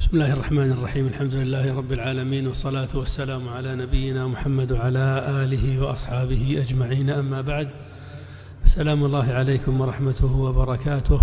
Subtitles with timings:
[0.00, 1.06] بسم الله الرحمن الرحيم.
[1.06, 7.10] الحمد لله رب العالمين والصلاة والسلام على نبينا محمد وعلى آله وأصحابه أجمعين.
[7.10, 7.68] أما بعد
[8.64, 11.20] سلام الله عليكم ورحمته وبركاته.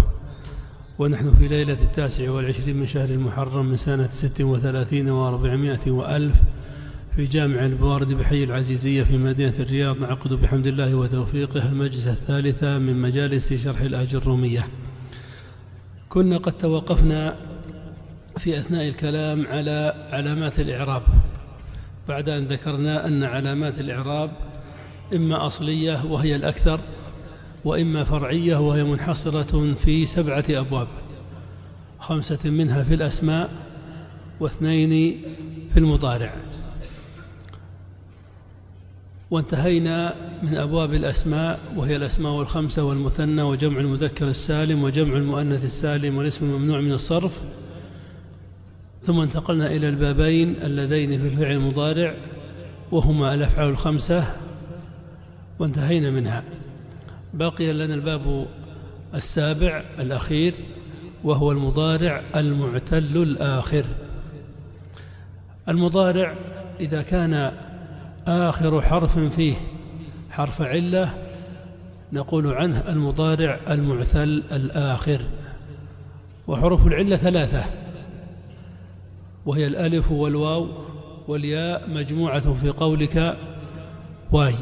[0.99, 6.35] ونحن في ليلة التاسع والعشرين من شهر المحرم من سنة ست وثلاثين وأربعمائة وألف
[7.15, 9.97] في جامع البوارد بحي العزيزية في مدينة الرياض.
[9.99, 14.67] نعقد بحمد الله وتوفيقه المجلس الثالثة من مجالس شرح الآج الرومية.
[16.09, 17.46] كنا قد توقفنا
[18.37, 21.03] في أثناء الكلام على علامات الإعراب
[22.07, 24.31] بعد أن ذكرنا أن علامات الإعراب
[25.13, 26.79] إما أصلية وهي الأكثر
[27.65, 30.87] وإما فرعية وهي منحصرة في سبعة أبواب
[31.99, 33.49] خمسة منها في الأسماء
[34.39, 35.21] واثنين
[35.73, 36.33] في المضارع.
[39.31, 46.45] وانتهينا من أبواب الأسماء وهي الأسماء الخمسة والمثنى وجمع المذكر السالم وجمع المؤنث السالم والاسم
[46.45, 47.41] الممنوع من الصرف
[49.07, 52.15] ثم انتقلنا إلى البابين اللذين في الفعل المضارع
[52.91, 54.23] وهما الأفعال الخمسة
[55.59, 56.43] وانتهينا منها.
[57.33, 58.47] بقي لنا الباب
[59.15, 60.53] السابع الأخير
[61.23, 63.85] وهو المضارع المعتل الآخر.
[65.69, 66.35] المضارع
[66.79, 67.51] إذا كان
[68.27, 69.55] آخر حرف فيه
[70.31, 71.17] حرف علة
[72.13, 75.21] نقول عنه المضارع المعتل الآخر.
[76.47, 77.86] وحروف العلة ثلاثة.
[79.47, 80.67] وهي الألف والواو
[81.27, 83.37] والياء مجموعة في قولك.
[84.31, 84.55] واي.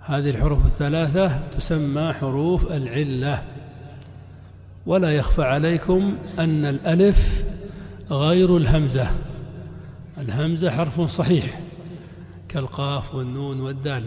[0.00, 3.42] هذه الحروف الثلاثة تسمى حروف العلة.
[4.86, 7.44] ولا يخفى عليكم أن الألف
[8.10, 9.10] غير الهمزة.
[10.18, 11.60] الهمزة حرف صحيح
[12.48, 14.04] كالقاف والنون والدال.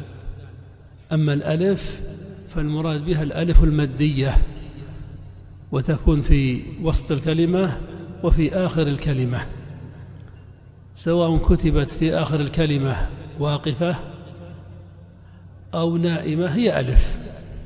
[1.12, 2.02] أما الألف
[2.50, 4.38] فالمراد بها الألف المادية
[5.72, 7.91] وتكون في وسط الكلمة
[8.24, 9.46] وفي آخر الكلمة.
[10.96, 13.96] سواء كتبت في آخر الكلمة واقفة
[15.74, 17.20] أو نائمة هي ألف.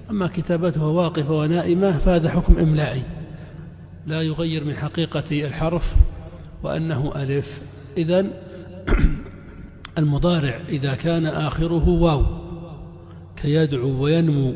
[0.10, 3.04] أما كتابتها واقفة ونائمة فهذا حكم إملائي.
[4.08, 5.96] لا يغير من حقيقة الحرف
[6.64, 7.62] وأنه ألف.
[7.98, 8.32] إذن
[9.98, 12.24] المضارع إذا كان آخره واو
[13.38, 14.54] كيدعو وينمو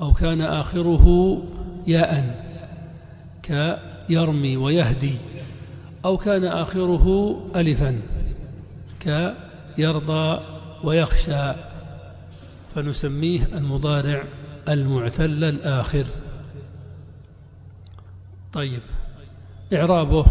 [0.00, 1.36] أو كان آخره
[1.86, 2.42] ياء
[4.08, 5.14] كيرمي ويهدي
[6.04, 8.00] أو كان آخره ألفا
[9.00, 10.40] كيرضى
[10.84, 11.52] ويخشى.
[12.74, 14.24] فنسميه المضارع
[14.68, 16.04] المعتل الآخر.
[18.52, 18.82] طيب
[19.72, 20.26] إعرابه.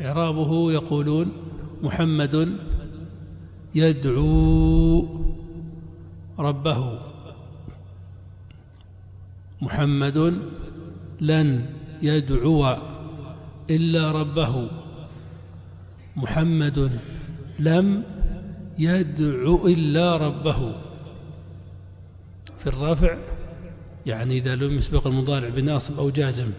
[0.00, 1.32] إعرابه يقولون
[1.82, 2.56] محمد
[3.74, 5.06] يدعو
[6.38, 6.98] ربه.
[9.62, 10.38] محمد
[11.20, 11.66] لن
[12.02, 12.76] يدعو
[13.70, 14.70] إلا ربه.
[16.16, 17.00] محمد
[17.58, 18.02] لم
[18.78, 20.76] يدعو إلا ربه.
[22.58, 23.16] في الرفع
[24.06, 26.50] يعني إذا لم يسبق المضارع بناصب أو جازم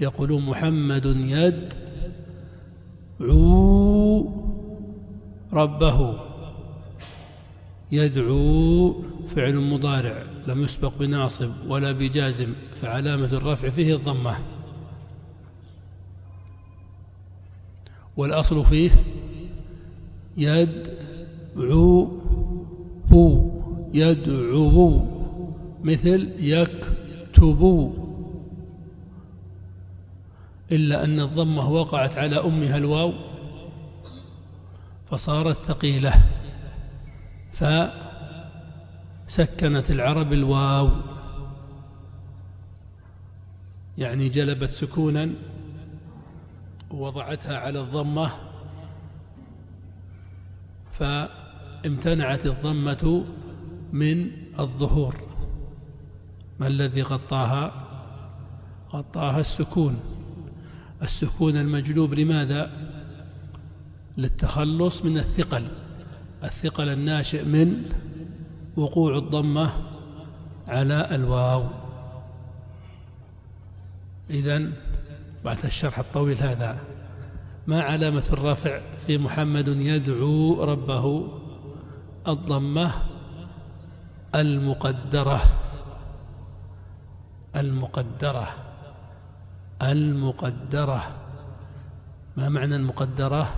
[0.00, 1.72] يقولون محمد يد
[3.20, 4.30] عو
[5.52, 6.20] ربه.
[7.92, 12.52] يدعو فعل مضارع لم يسبق بناصب ولا بجازم.
[12.74, 14.36] فعلامة الرفع فيه الضمة.
[18.16, 18.90] والأصل فيه
[20.36, 22.08] يدعو
[23.10, 23.50] بو
[23.94, 25.06] يدعو
[25.82, 27.92] مثل يكتب.
[30.72, 33.12] إلا أن الضمة وقعت على أمها الواو
[35.10, 36.12] فصارت ثقيلة
[37.52, 37.90] فسكنت
[39.90, 40.90] العرب الواو.
[43.98, 45.30] يعني جلبت سكونا
[46.90, 48.30] ووضعتها على الضمة
[50.92, 53.24] فامتنعت الضمة
[53.92, 55.14] من الظهور.
[56.60, 57.84] ما الذي غطاها؟
[58.92, 60.00] غطاها السكون.
[61.02, 62.70] السكون المجلوب لماذا؟
[64.16, 65.68] للتخلص من الثقل.
[66.44, 67.82] الثقل الناشئ من
[68.76, 69.72] وقوع الضمة
[70.68, 71.83] على الواو.
[74.34, 74.72] إذن
[75.44, 76.78] بعد الشرح الطويل هذا.
[77.66, 81.28] ما علامة الرفع في محمد يدعو ربه؟
[82.28, 82.92] الضمة
[84.34, 85.40] المقدرة.
[87.56, 88.48] المقدرة.
[89.82, 91.02] المقدرة.
[92.36, 93.54] ما معنى المقدرة؟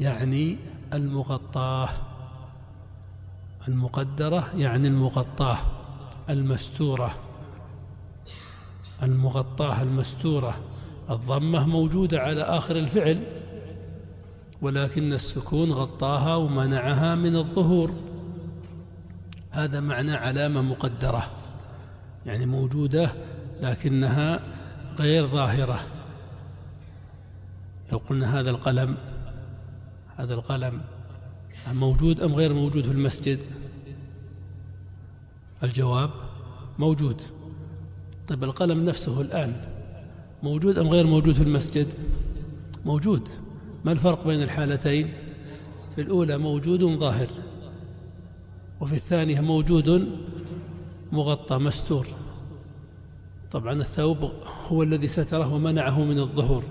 [0.00, 0.56] يعني
[0.92, 1.88] المغطاة.
[3.68, 5.56] المقدرة يعني المغطاة
[6.30, 7.23] المستورة.
[9.02, 10.60] المغطاة المستورة
[11.10, 13.22] الضمة موجودة على آخر الفعل
[14.62, 17.92] ولكن السكون غطاها ومنعها من الظهور.
[19.50, 21.22] هذا معنى علامة مقدرة
[22.26, 23.12] يعني موجودة
[23.60, 24.40] لكنها
[24.98, 25.80] غير ظاهرة.
[27.92, 28.96] لو قلنا هذا القلم
[30.16, 30.80] هذا القلم
[31.72, 33.38] موجود أم غير موجود في المسجد؟
[35.62, 36.10] الجواب
[36.78, 37.22] موجود.
[38.28, 39.56] طيب القلم نفسه الآن
[40.42, 41.86] موجود أم غير موجود في المسجد؟
[42.84, 43.28] موجود.
[43.84, 45.12] ما الفرق بين الحالتين؟
[45.94, 47.28] في الأولى موجود ظاهر
[48.80, 50.08] وفي الثانية موجود
[51.12, 52.06] مغطى مستور.
[53.50, 54.32] طبعا الثوب
[54.68, 56.64] هو الذي ستره ومنعه من الظهور.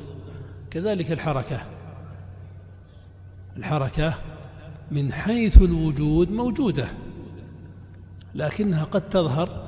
[0.71, 1.61] كذلك الحركة.
[3.57, 4.13] الحركة
[4.91, 6.87] من حيث الوجود موجودة
[8.35, 9.67] لكنها قد تظهر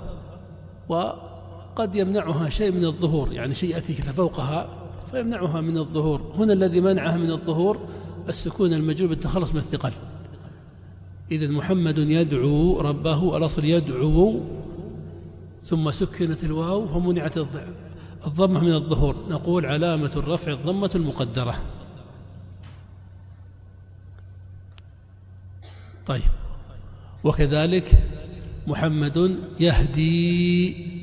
[1.75, 4.69] وقد يمنعها شيء من الظهور يعني شيء يأتي فوقها
[5.11, 6.21] فيمنعها من الظهور.
[6.37, 7.79] هنا الذي منعها من الظهور
[8.29, 9.91] السكون المجرور بالتخلص من الثقل.
[11.31, 14.41] إذا محمد يدعو ربه الأصل يدعو
[15.63, 17.37] ثم سكنت الواو فمنعت
[18.27, 19.15] الضمة من الظهور.
[19.29, 21.61] نقول علامة الرفع الضمة المقدرة.
[26.05, 26.21] طيب.
[27.23, 28.03] وكذلك
[28.67, 30.94] محمد يهدي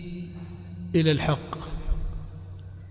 [0.95, 1.59] إلى الحق.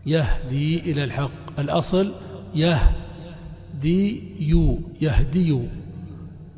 [0.06, 1.60] يهدي إلى الحق.
[1.60, 2.14] الأصل
[2.56, 5.60] يهدي يو يهدي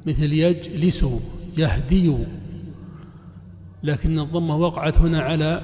[0.05, 1.05] مثل يجلس
[1.57, 2.17] يهدي
[3.83, 5.61] لكن الضمة وقعت هنا على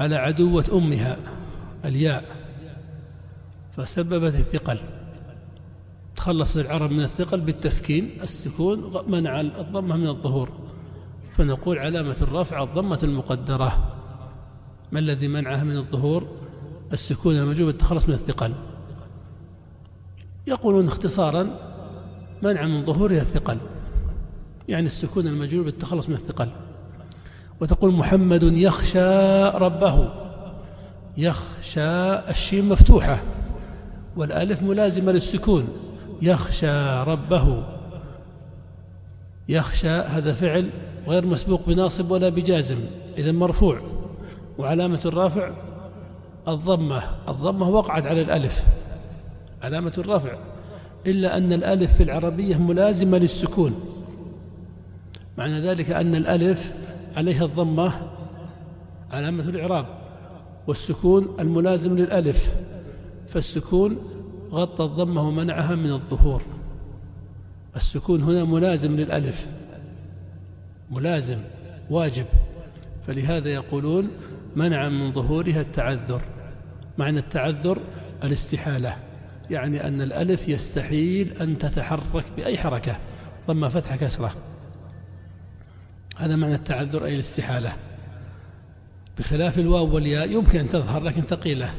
[0.00, 1.16] على عدوة أمها
[1.84, 2.24] الياء.
[3.76, 4.78] فسببت الثقل.
[6.16, 10.48] تخلص العرب من الثقل بالتسكين السكون منع الضمة من الظهور.
[11.32, 13.93] فنقول علامة الرفع الضمة المقدرة.
[14.92, 16.26] ما الذي منعها من الظهور
[16.92, 18.52] السكون المجوب التخلص من الثقل.
[20.46, 21.48] يقولون اختصارا
[22.42, 23.58] منع من ظهورها الثقل.
[24.68, 26.48] يعني السكون المجرور بالتخلص من الثقل.
[27.60, 30.08] وتقول محمد يخشى ربه.
[31.16, 33.22] يخشى الشين مفتوحة.
[34.16, 35.68] والألف ملازمة للسكون.
[36.22, 37.64] يخشى ربه.
[39.48, 40.70] يخشى هذا فعل
[41.08, 42.78] غير مسبوق بناصب ولا بجازم.
[43.18, 43.93] إذا مرفوع.
[44.58, 45.50] وعلامة الرافع
[46.48, 47.02] الضمة.
[47.28, 48.64] الضمة وقعت على الألف.
[49.62, 50.38] علامة الرفع
[51.06, 53.74] إلا أن الألف في العربية ملازمة للسكون.
[55.38, 56.72] معنى ذلك أن الألف
[57.16, 57.92] عليها الضمة
[59.12, 59.86] علامة الإعراب.
[60.66, 62.54] والسكون الملازم للألف.
[63.28, 63.96] فالسكون
[64.52, 66.42] غطى الضمة ومنعها من الظهور.
[67.76, 69.46] السكون هنا ملازم للألف.
[70.90, 71.38] ملازم.
[71.90, 72.26] واجب.
[73.06, 74.10] فلهذا يقولون
[74.56, 76.22] منع من ظهورها التعذر
[76.98, 77.78] معنى التعذر
[78.24, 78.96] الاستحالة
[79.50, 82.98] يعني أن الألف يستحيل أن تتحرك بأي حركة
[83.48, 84.34] ضم فتح كسرة.
[86.16, 87.76] هذا معنى التعذر أي الاستحالة.
[89.18, 91.74] بخلاف الواو والياء يمكن أن تظهر لكن ثقيلة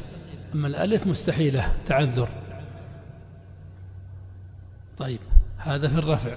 [0.54, 2.28] أما الألف مستحيلة تعذر.
[4.96, 5.18] طيب
[5.56, 6.36] هذا في الرفع.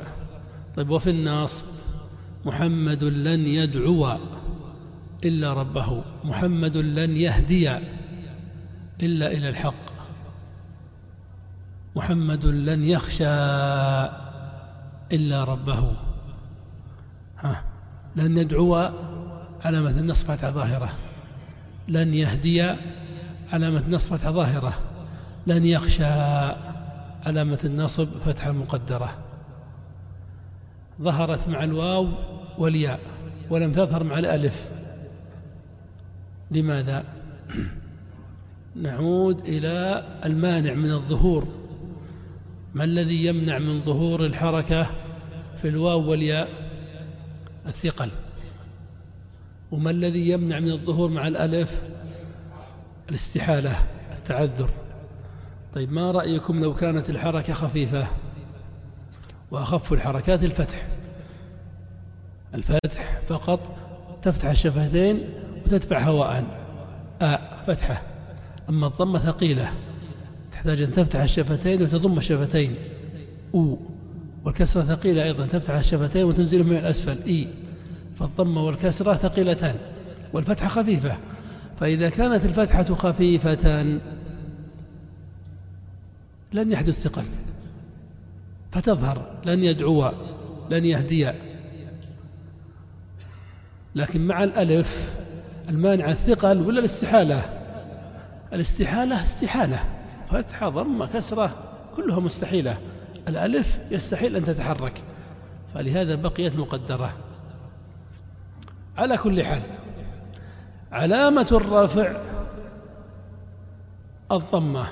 [0.75, 1.65] طيب وفي النصب
[2.45, 4.17] محمد لن يدعو.
[5.25, 7.77] إلا ربه محمد لن يهدي
[9.03, 9.89] إلا إلى الحق.
[11.95, 13.25] محمد لن يخشى
[15.11, 15.91] إلا ربه.
[17.39, 17.63] ها
[18.15, 18.75] لن يدعو
[19.65, 20.89] علامة النصب فتحة ظاهرة.
[21.87, 22.61] لن يهدي
[23.53, 24.73] علامة النصب فتحة ظاهرة.
[25.47, 26.05] لن يخشى
[27.25, 29.17] علامة النصب فتحة مقدرة
[31.01, 32.07] ظهرت مع الواو
[32.57, 32.99] والياء
[33.49, 34.69] ولم تظهر مع الألف.
[36.51, 37.03] لماذا؟
[38.75, 41.47] نعود إلى المانع من الظهور.
[42.73, 44.91] ما الذي يمنع من ظهور الحركة
[45.61, 46.49] في الواو والياء؟
[47.67, 48.09] الثقل.
[49.71, 51.81] وما الذي يمنع من الظهور مع الألف؟
[53.09, 53.75] الاستحالة
[54.17, 54.69] التعذر.
[55.73, 58.07] طيب ما رأيكم لو كانت الحركة خفيفة؟
[59.51, 60.87] وأخف الحركات الفتح.
[62.55, 63.75] الفتح فقط
[64.21, 65.29] تفتح الشفتين
[65.69, 66.45] وتدفع هواء.
[67.21, 68.01] آ فتحة.
[68.69, 69.73] أما الضمة ثقيلة
[70.51, 72.75] تحتاج أن تفتح الشفتين وتضم الشفتين.
[73.55, 73.77] أو
[74.45, 77.23] والكسرة ثقيلة أيضا تفتح الشفتين وتنزلهم من الأسفل.
[77.27, 77.47] إي
[78.15, 79.75] فالضمة والكسرة ثقيلتان
[80.33, 81.17] والفتحة خفيفة.
[81.79, 83.81] فإذا كانت الفتحة خفيفة
[86.53, 87.23] لن يحدث ثقل.
[88.71, 90.11] فتظهر لن يدعو
[90.69, 91.31] لن يهدي.
[93.95, 95.18] لكن مع الألف
[95.69, 97.41] المانع الثقل ولا الاستحالة؟
[98.53, 99.79] الاستحالة استحالة.
[100.27, 101.55] فتحة ضمة كسرة
[101.95, 102.77] كلها مستحيلة.
[103.27, 105.03] الألف يستحيل أن تتحرك.
[105.73, 107.13] فلهذا بقيت مقدرة.
[108.97, 109.61] على كل حال
[110.91, 112.21] علامة الرافع
[114.31, 114.87] الضمة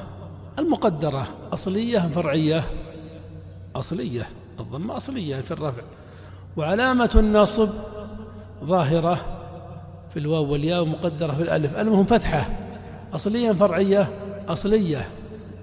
[0.60, 2.64] المقدرة أصلية فرعية.
[3.76, 4.30] أصلية
[4.60, 5.82] الضمة أصلية في الرفع.
[6.58, 7.70] وعلامة النصب
[8.64, 9.37] ظاهرة.
[10.18, 11.78] في الواو والياء ومقدرة في الألف.
[11.78, 12.50] المهم فتحة.
[13.14, 14.14] أصلية فرعية.
[14.48, 15.08] أصلية.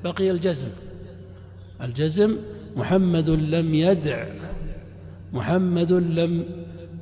[0.04, 0.68] بقي الجزم.
[1.82, 2.36] الجزم
[2.76, 4.24] محمد لم يدع.
[5.32, 6.44] محمد لم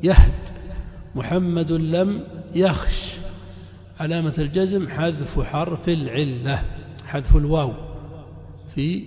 [0.02, 0.48] يهد.
[1.14, 3.16] محمد لم يخش.
[4.00, 6.62] علامة الجزم حذف حرف العلة.
[7.06, 7.72] حذف الواو
[8.74, 9.04] في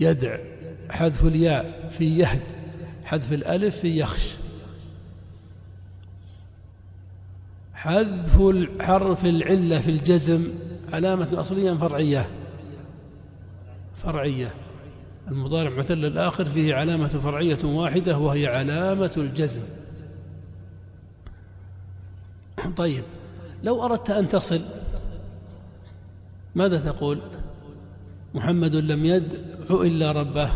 [0.00, 0.38] يدع.
[0.90, 2.42] حذف الياء في يهد.
[3.04, 4.39] حذف الألف في يخش.
[7.80, 8.42] حذف
[8.80, 10.48] حرف العلة في الجزم
[10.92, 12.30] علامة أصلية فرعية.
[13.94, 14.54] فرعية.
[15.28, 19.60] المضارع معتل الآخر فيه علامة فرعية واحدة وهي علامة الجزم.
[22.76, 23.04] طيب
[23.64, 24.60] لو أردت أن تصل
[26.54, 27.20] ماذا تقول؟
[28.34, 29.38] محمد لم يدع
[29.70, 30.50] إلا ربه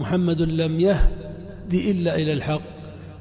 [0.00, 2.62] محمد لم يهدي إلا إلى الحق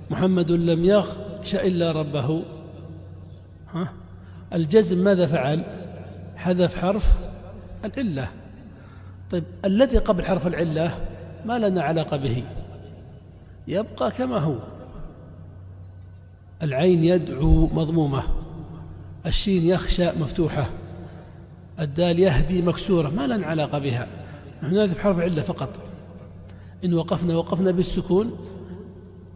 [0.10, 2.44] محمد لم يخش إلا ربه.
[3.74, 3.94] ها؟
[4.54, 5.64] الجزم ماذا فعل؟
[6.36, 7.12] حذف حرف
[7.86, 8.28] العلة.
[9.32, 11.06] طيب الذي قبل حرف العلة
[11.46, 12.44] ما لنا علاقة به؟
[13.68, 14.56] يبقى كما هو.
[16.64, 18.24] العين يدعو مضمومة
[19.26, 20.70] الشين يخشى مفتوحة
[21.80, 24.08] الدال يهدي مكسورة ما لنا علاقة بها.
[24.64, 25.80] نحن نعرف حرف علة فقط.
[26.86, 28.38] إن وقفنا وقفنا بالسكون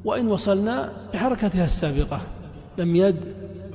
[0.06, 2.22] وإن وصلنا بحركتها السابقة.
[2.78, 2.96] لم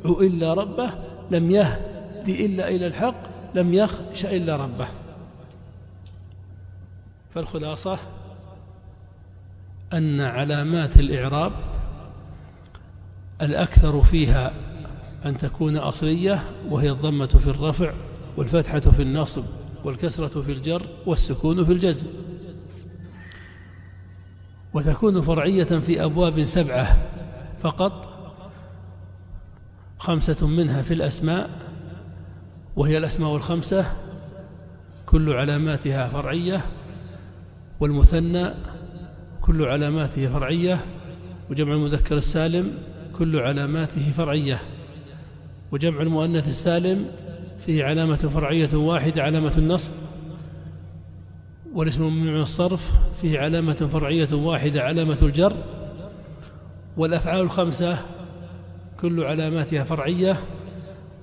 [0.00, 0.90] يدعو إلا ربه
[1.30, 3.22] لم يهدي إلا إلى الحق
[3.54, 4.86] لم يخش إلا ربه.
[7.34, 7.98] فالخلاصة
[9.92, 11.52] أن علامات الإعراب
[13.42, 14.52] الأكثر فيها
[15.26, 17.92] أن تكون أصلية وهي الضمة في الرفع
[18.36, 19.44] والفتحة في النصب
[19.84, 22.06] والكسرة في الجر والسكون في الجزم.
[24.74, 26.96] وتكون فرعية في أبواب سبعة
[27.60, 28.09] فقط
[30.00, 31.50] خمسة منها في الأسماء
[32.76, 33.92] وهي الأسماء الخمسة
[35.06, 36.60] كل علاماتها فرعية
[37.80, 38.50] والمثنى
[39.40, 40.84] كل علاماته فرعية
[41.50, 42.74] وجمع المذكر السالم
[43.12, 44.62] كل علاماته فرعية
[45.72, 47.06] وجمع المؤنث السالم
[47.58, 49.92] فيه علامة فرعية واحدة علامة النصب
[51.74, 55.56] والاسم من الصرف فيه علامة فرعية واحدة علامة الجر
[56.96, 57.98] والأفعال الخمسة
[59.00, 60.36] كل علاماتها فرعية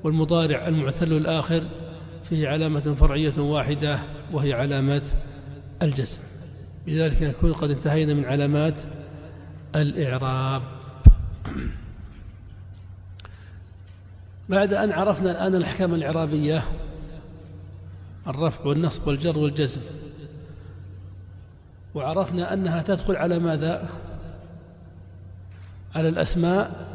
[0.04, 1.64] والمضارع المعتل الآخر
[2.24, 4.00] فيه علامة فرعية واحدة
[4.32, 5.02] وهي علامة
[5.82, 6.20] الجسم.
[6.88, 8.80] بذلك نكون قد انتهينا من علامات
[9.76, 10.62] الإعراب.
[14.50, 16.64] بعد أن عرفنا الآن الأحكام الإعرابية
[18.28, 19.82] الرفع والنصب والجر والجزم
[21.96, 23.90] وعرفنا أنها تدخل على ماذا؟
[25.96, 26.88] على الأسماء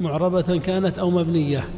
[0.00, 1.68] معربة كانت أو مبنية.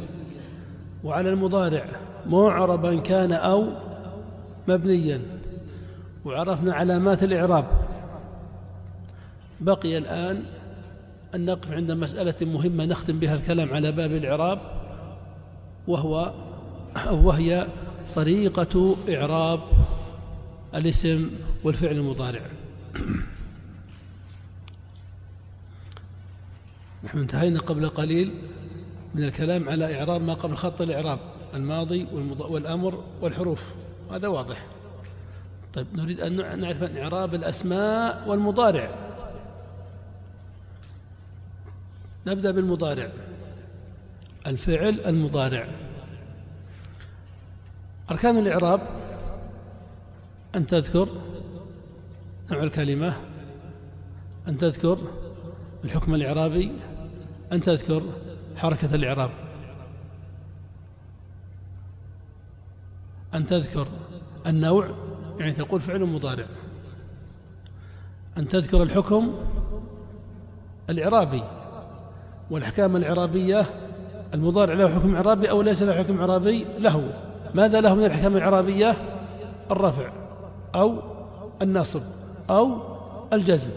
[1.03, 1.85] وعلى المضارع
[2.25, 3.67] معربا كان أو
[4.67, 5.21] مبنيا.
[6.25, 7.65] وعرفنا علامات الإعراب.
[9.61, 10.43] بقي الآن
[11.35, 14.59] أن نقف عند مسألة مهمة نختم بها الكلام على باب الإعراب
[15.87, 16.33] وهو
[17.11, 17.67] وهي
[18.15, 19.59] طريقة إعراب
[20.75, 21.29] الاسم
[21.63, 22.41] والفعل المضارع.
[27.03, 28.33] نحن انتهينا قبل قليل
[29.15, 31.19] من الكلام على إعراب ما قبل خط الإعراب
[31.53, 32.07] الماضي
[32.39, 33.73] والأمر والحروف.
[34.11, 34.65] هذا واضح.
[35.73, 38.95] طيب نريد أن نعرف أن إعراب الأسماء والمضارع.
[42.27, 43.09] نبدأ بالمضارع.
[44.47, 45.67] الفعل المضارع.
[48.11, 48.81] أركان الإعراب
[50.55, 51.09] أن تذكر
[52.51, 53.17] نوع الكلمة
[54.47, 54.99] أن تذكر
[55.83, 56.71] الحكم الإعرابي
[57.53, 58.03] أن تذكر
[58.55, 59.29] حركة الإعراب.
[63.33, 63.87] أن تذكر
[64.47, 64.89] النوع
[65.39, 66.45] يعني تقول فعل مضارع.
[68.37, 69.33] أن تذكر الحكم
[70.89, 71.43] الإعرابي.
[72.51, 73.65] والأحكام الإعرابية
[74.33, 77.13] المضارع له حكم إعرابي أو ليس له حكم إعرابي له.
[77.53, 78.95] ماذا له من الأحكام الإعرابية؟
[79.71, 80.11] الرفع
[80.75, 80.99] أو
[81.61, 82.01] النصب
[82.49, 82.77] أو
[83.33, 83.71] الجزم.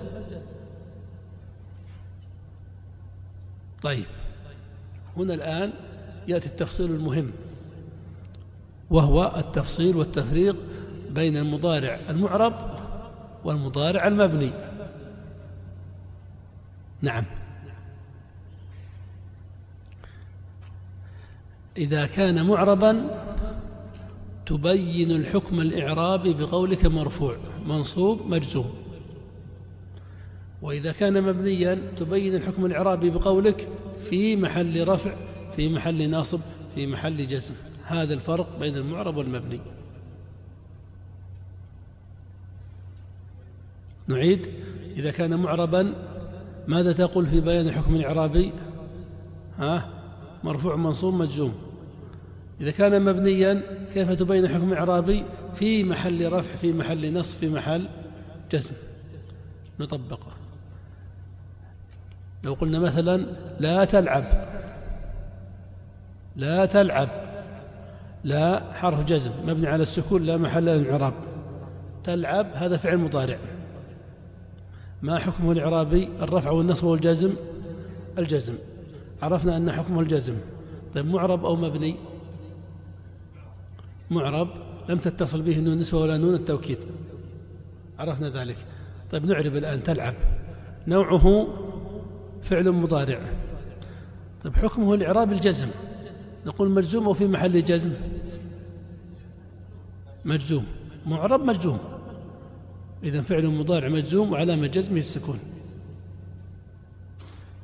[3.87, 4.07] طيب
[5.17, 5.73] هنا الآن
[6.29, 7.31] يأتي التفصيل المهم
[8.91, 10.57] وهو التفصيل والتفريق
[11.11, 12.81] بين المضارع المعرب
[13.45, 14.51] والمضارع المبني.
[17.03, 17.25] نعم.
[21.79, 23.21] إذا كان معربا
[24.47, 28.86] تبين الحكم الإعرابي بقولك مرفوع منصوب مجزوم.
[30.63, 33.69] وإذا كان مبنيا تبين الحكم الإعرابي بقولك
[34.01, 35.15] في محل رفع
[35.57, 36.41] في محل ناصب
[36.75, 37.55] في محل جزم.
[37.85, 39.61] هذا الفرق بين المعرب والمبني.
[44.09, 44.49] نعيد.
[44.97, 45.95] إذا كان معربا
[46.67, 48.53] ماذا تقول في بيان الحكم الإعرابي
[49.59, 49.89] ها؟
[50.45, 51.55] مرفوع منصوب مجزوم.
[52.61, 53.63] إذا كان مبنيا
[53.95, 57.89] كيف تبين الحكم الإعرابي في محل رفع في محل نصب في محل
[58.53, 58.75] جزم.
[59.81, 60.46] نطبقه.
[62.45, 63.27] لو قلنا مثلا
[63.61, 64.25] لا تلعب
[66.37, 67.09] لا تلعب
[68.25, 71.15] لا حرف جزم مبني على السكون لا محل للإعراب
[72.05, 73.39] تلعب هذا فعل مضارع.
[75.03, 77.33] ما حكمه الإعرابي؟ الرفع والنصب والجزم؟
[78.19, 78.55] الجزم.
[79.23, 80.35] عرفنا أن حكمه الجزم.
[80.95, 81.97] طيب معرب أو مبني؟
[84.11, 84.49] معرب.
[84.89, 86.79] لم تتصل به نون النسوة ولا نون التوكيد.
[87.99, 88.57] عرفنا ذلك.
[89.11, 90.15] طيب نعرب الآن تلعب.
[90.87, 91.47] نوعه
[92.47, 93.21] فعل مضارع.
[94.45, 95.69] طيب حكمه الإعراب الجزم.
[96.47, 97.93] نقول مجزوم أو في محل جزم؟
[100.25, 100.67] مجزوم.
[101.07, 101.79] معرب مجزوم.
[103.05, 105.39] إذا فعل مضارع مجزوم وعلامة جزمه السكون.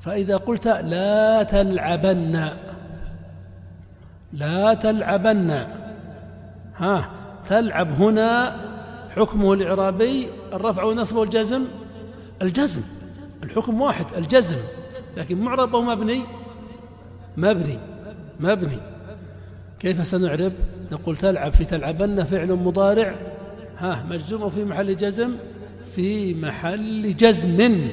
[0.00, 2.48] فإذا قلت لا تلعبن.
[4.32, 5.50] لا تلعبن.
[6.76, 7.10] ها
[7.46, 8.56] تلعب هنا
[9.10, 11.64] حكمه الإعرابي الرفع والنصب والجزم؟
[12.42, 13.01] الجزم.
[13.42, 14.58] الحكم واحد الجزم.
[15.16, 16.24] لكن معرب أو مبني؟
[17.36, 17.78] مبني
[18.40, 18.78] مبني.
[19.80, 20.52] كيف سنعرب؟
[20.92, 23.14] نقول تلعب في تلعبن فعل مضارع.
[23.76, 25.36] ها مجزوم في محل جزم
[25.94, 27.88] في محل جزم.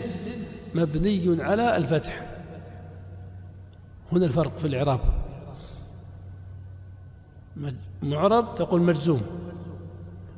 [0.76, 2.26] مبني على الفتح.
[4.12, 5.00] هنا الفرق في الإعراب.
[8.04, 9.22] معرب تقول مجزوم.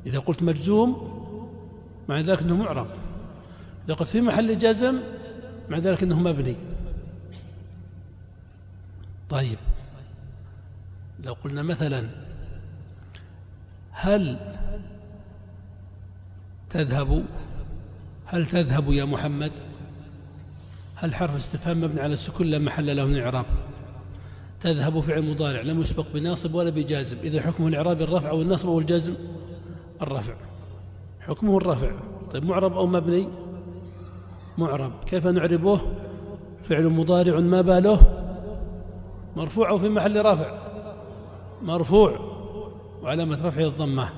[0.06, 1.12] إذا قلت مجزوم
[2.08, 2.86] معنى ذلك أنه معرب.
[3.88, 4.98] قلت في محل جزم
[5.68, 6.56] معنى ذلك أنه مبني.
[9.30, 9.58] طيب.
[11.24, 12.08] لو قلنا مثلا
[13.90, 14.38] هل
[16.70, 17.24] تذهب؟
[18.26, 19.52] هل تذهب يا محمد؟
[20.94, 23.46] هل حرف استفهام مبني على السكون؟ لا محل له من الاعراب
[24.60, 27.16] تذهب فعل مضارع لم يسبق بناصب ولا بجازم.
[27.22, 29.14] إذا حكمه الإعراب الرفع أو النصب أو الجزم
[30.02, 30.34] الرفع.
[31.20, 31.92] حكمه الرفع.
[32.32, 33.28] طيب معرب أو مبني؟
[34.58, 34.92] معرب.
[35.06, 35.80] كيف نعربه؟
[36.62, 38.00] فعل مضارع ما باله؟
[39.36, 40.58] مرفوع في محل رفع؟
[41.62, 42.18] مرفوع.
[43.02, 44.08] وعلامة رفعه الضمة.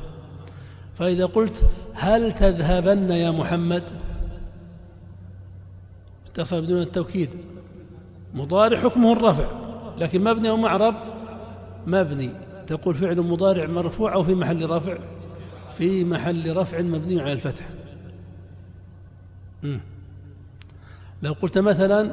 [0.94, 3.90] فإذا قلت هل تذهبن يا محمد؟
[6.27, 7.31] اتصل بدون التوكيد.
[8.35, 9.49] مضارع حكمه الرفع.
[9.99, 10.94] لكن مبني أو معرب؟
[11.87, 12.31] مبني.
[12.66, 14.99] تقول فعل مضارع مرفوع أو في محل رفع؟
[15.75, 17.68] في محل رفع مبني على الفتح.
[21.24, 22.10] لو قلت مثلا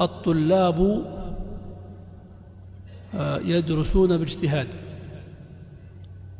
[0.00, 1.04] الطلاب
[3.14, 4.68] آه، يدرسون باجتهاد.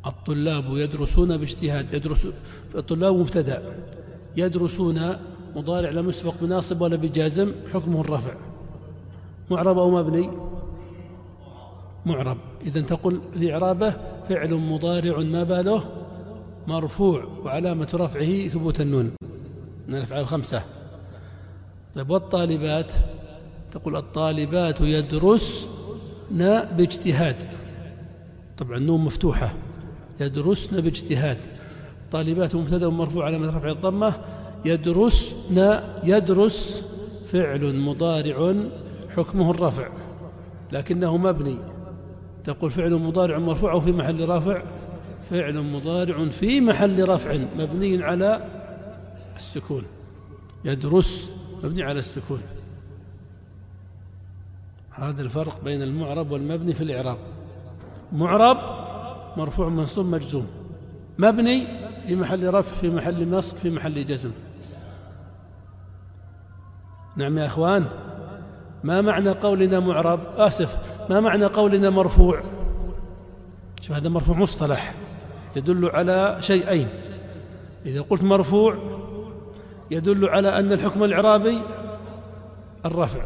[0.05, 2.27] الطلاب يدرسون باجتهاد يدرس
[2.75, 3.75] الطلاب مبتدأ
[4.37, 5.01] يدرسون
[5.55, 8.33] مضارع لم يسبق بناصب ولا بجازم حكمه الرفع.
[9.51, 10.29] معرب أو مبني؟
[12.05, 12.37] معرب.
[12.65, 13.93] إذا تقول في إعرابه
[14.29, 15.83] فعل مضارع ما باله
[16.67, 19.11] مرفوع وعلامة رفعه ثبوت النون.
[19.87, 20.63] من الأفعال الخمسة.
[21.95, 22.91] طيب والطالبات؟
[23.71, 25.67] تقول الطالبات يدرسن
[26.77, 27.35] باجتهاد.
[28.57, 29.53] طبعا النون مفتوحة.
[30.19, 31.37] يدرسن باجتهاد.
[32.11, 34.13] طالبات مبتدأ مرفوع علامة رفع الضمة.
[34.65, 36.83] يدرسن يدرس
[37.27, 38.55] فعل مضارع
[39.09, 39.89] حكمه الرفع.
[40.71, 41.57] لكنه مبني.
[42.43, 44.63] تقول فعل مضارع مرفوع أو في محل رفع
[45.29, 48.47] فعل مضارع في محل رفع مبني على
[49.35, 49.83] السكون.
[50.65, 51.31] يدرس
[51.63, 52.41] مبني على السكون.
[54.91, 57.17] هذا الفرق بين المعرب والمبني في الإعراب.
[58.11, 58.57] معرب
[59.37, 60.47] مرفوع منصوب مجزوم.
[61.17, 61.67] مبني
[62.07, 64.31] في محل رفع في محل نصب في محل جزم.
[67.15, 67.85] نعم يا إخوان
[68.83, 70.77] ما معنى قولنا معرب؟ آسف
[71.09, 72.43] ما معنى قولنا مرفوع؟
[73.81, 74.95] شوف هذا مرفوع مصطلح
[75.55, 76.87] يدل على شيئين.
[77.85, 78.77] إذا قلت مرفوع
[79.91, 81.61] يدل على أن الحكم الإعرابي
[82.85, 83.25] الرفع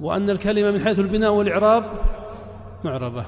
[0.00, 1.84] وأن الكلمة من حيث البناء والإعراب
[2.84, 3.26] معربة.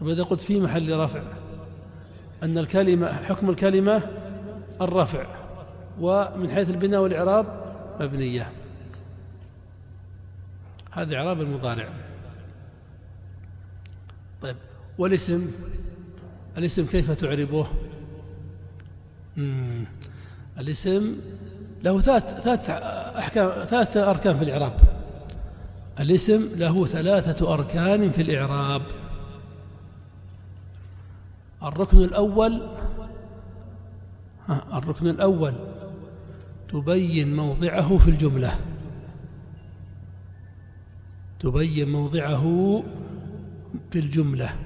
[0.00, 1.22] طيب إذا قلت في محل رفع
[2.42, 4.02] أن الكلمة حكم الكلمة
[4.80, 5.26] الرفع
[6.00, 7.46] ومن حيث البناء والإعراب
[8.00, 8.52] مبنية.
[10.90, 11.88] هذا إعراب المضارع.
[14.42, 14.56] طيب
[14.98, 15.50] والاسم؟
[16.58, 17.66] الاسم كيف تعربه؟
[20.60, 21.16] الاسم
[21.82, 24.80] له ثلاث ثلاث أحكام ثلاث أركان في الإعراب.
[26.00, 28.82] الاسم له ثلاثة أركان في الإعراب.
[31.62, 32.68] الركن الأول
[34.72, 35.54] الركن الأول
[36.68, 38.58] تبين موضعه في الجملة.
[41.40, 42.44] تبين موضعه
[43.90, 44.56] في الجملة.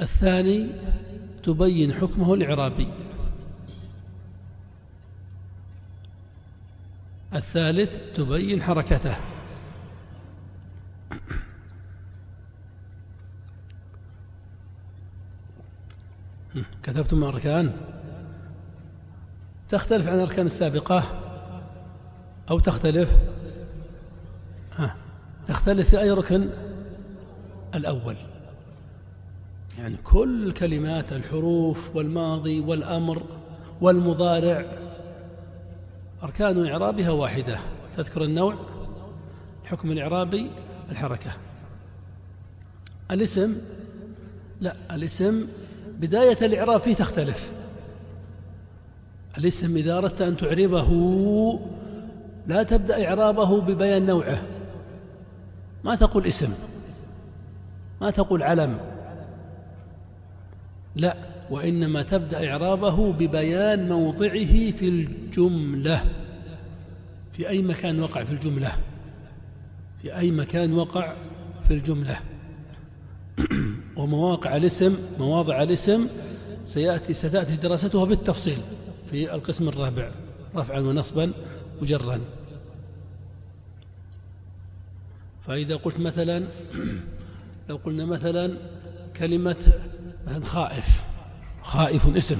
[0.00, 0.70] الثاني
[1.42, 2.88] تبين حكمه الإعرابي.
[7.34, 9.16] الثالث تبين حركته.
[16.82, 17.72] كتبتم أركان؟
[19.68, 21.02] تختلف عن الأركان السابقة؟
[22.50, 23.16] أو تختلف؟
[24.76, 24.96] ها
[25.46, 26.50] تختلف في أي ركن؟
[27.74, 28.16] الأول.
[29.78, 33.22] يعني كل الكلمات الحروف والماضي والأمر
[33.80, 34.64] والمضارع
[36.22, 37.58] أركان إعرابها واحدة.
[37.96, 38.54] تذكر النوع؟
[39.62, 40.50] الحكم الإعرابي؟
[40.90, 41.30] الحركة.
[43.10, 43.56] الاسم؟
[44.60, 45.46] لا الاسم
[46.00, 47.52] بداية الإعراب فيه تختلف.
[49.38, 50.88] الاسم إذا أردت أن تعربه
[52.46, 54.42] لا تبدأ إعرابه ببيان نوعه.
[55.84, 56.54] ما تقول اسم
[58.00, 58.91] ما تقول علم.
[60.96, 61.16] لا
[61.50, 66.04] وإنما تبدأ إعرابه ببيان موضعه في الجملة.
[67.32, 68.78] في أي مكان وقع في الجملة؟
[70.02, 71.12] في أي مكان وقع
[71.68, 72.20] في الجملة؟
[73.96, 76.06] ومواقع الاسم مواضع الاسم
[76.64, 78.58] سيأتي ستأتي دراستها بالتفصيل
[79.10, 80.10] في القسم الرابع
[80.56, 81.32] رفعا ونصبا
[81.82, 82.20] وجرا.
[85.46, 86.44] فإذا قلت مثلا
[87.68, 88.56] لو قلنا مثلا
[89.16, 89.72] كلمة
[90.42, 91.04] خائف.
[91.62, 92.38] خائف اسم.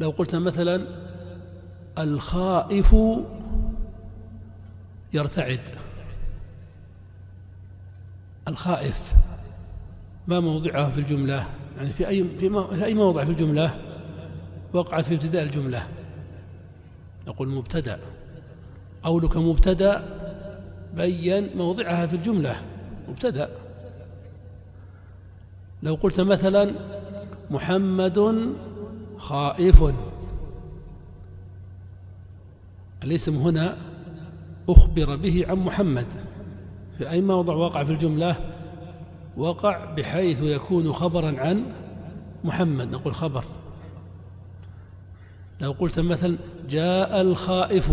[0.00, 0.86] لو قلت مثلا
[1.98, 2.96] الخائف
[5.12, 5.60] يرتعد.
[8.48, 9.14] الخائف
[10.26, 11.46] ما موضعها في الجملة؟
[11.76, 13.80] يعني في أي في, أي موضع في الجملة؟
[14.72, 15.86] وقعت في ابتداء الجملة.
[17.26, 17.98] نقول مبتدأ.
[19.02, 20.02] قولك مبتدأ
[20.96, 22.62] بين موضعها في الجملة.
[23.08, 23.65] مبتدأ.
[25.82, 26.74] لو قلت مثلا
[27.50, 28.48] محمد
[29.16, 29.84] خائف.
[33.04, 33.76] الاسم هنا
[34.68, 36.06] أخبر به عن محمد؟
[36.98, 38.36] في أي موضع وقع في الجملة؟
[39.36, 41.64] وقع بحيث يكون خبرا عن
[42.44, 42.90] محمد.
[42.90, 43.44] نقول خبر.
[45.60, 46.36] لو قلت مثلا
[46.68, 47.92] جاء الخائف.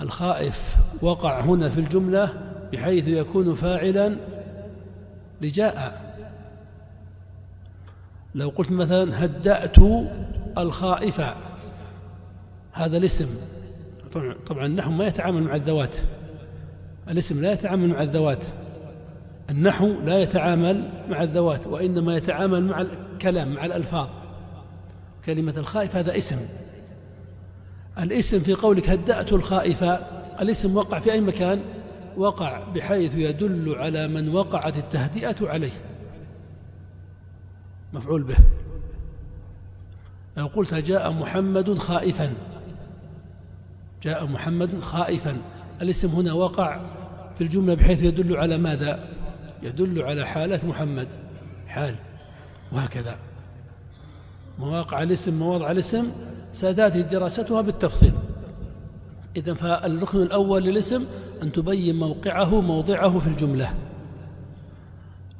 [0.00, 4.16] الخائف وقع هنا في الجملة بحيث يكون فاعلا
[5.40, 6.09] لجاء.
[8.34, 9.76] لو قلت مثلا هدأت
[10.58, 11.22] الخائف
[12.72, 13.28] هذا الاسم.
[14.46, 15.96] طبعا النحو ما يتعامل مع الذوات.
[17.10, 18.44] الاسم لا يتعامل مع الذوات.
[19.50, 24.08] النحو لا يتعامل مع الذوات وإنما يتعامل مع الكلام مع الألفاظ.
[25.24, 26.38] كلمة الخائف هذا اسم.
[27.98, 29.94] الاسم في قولك هدأت الخائفة
[30.40, 31.60] الاسم وقع في أي مكان؟
[32.16, 35.72] وقع بحيث يدل على من وقعت التهدئة عليه.
[37.92, 38.36] مفعول به.
[40.36, 42.32] لو قلت جاء محمد خائفا.
[44.02, 45.36] جاء محمد خائفا.
[45.82, 46.80] الاسم هنا وقع
[47.34, 49.08] في الجملة بحيث يدل على ماذا؟
[49.62, 51.08] يدل على حالة محمد.
[51.66, 51.94] حال.
[52.72, 53.16] وهكذا.
[54.58, 56.10] مواقع الاسم مواضع الاسم
[56.52, 58.12] ستأتي دراستها بالتفصيل.
[59.36, 61.04] إذا فالركن الأول للاسم
[61.42, 63.74] أن تبين موقعه موضعه في الجملة.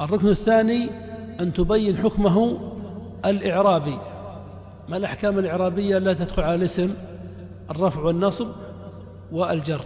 [0.00, 0.90] الركن الثاني
[1.40, 2.58] أن تبين حكمه
[3.26, 3.98] الإعرابي.
[4.88, 6.94] ما الأحكام الإعرابية التي تدخل على الاسم؟
[7.70, 8.46] الرفع والنصب
[9.32, 9.84] والجر.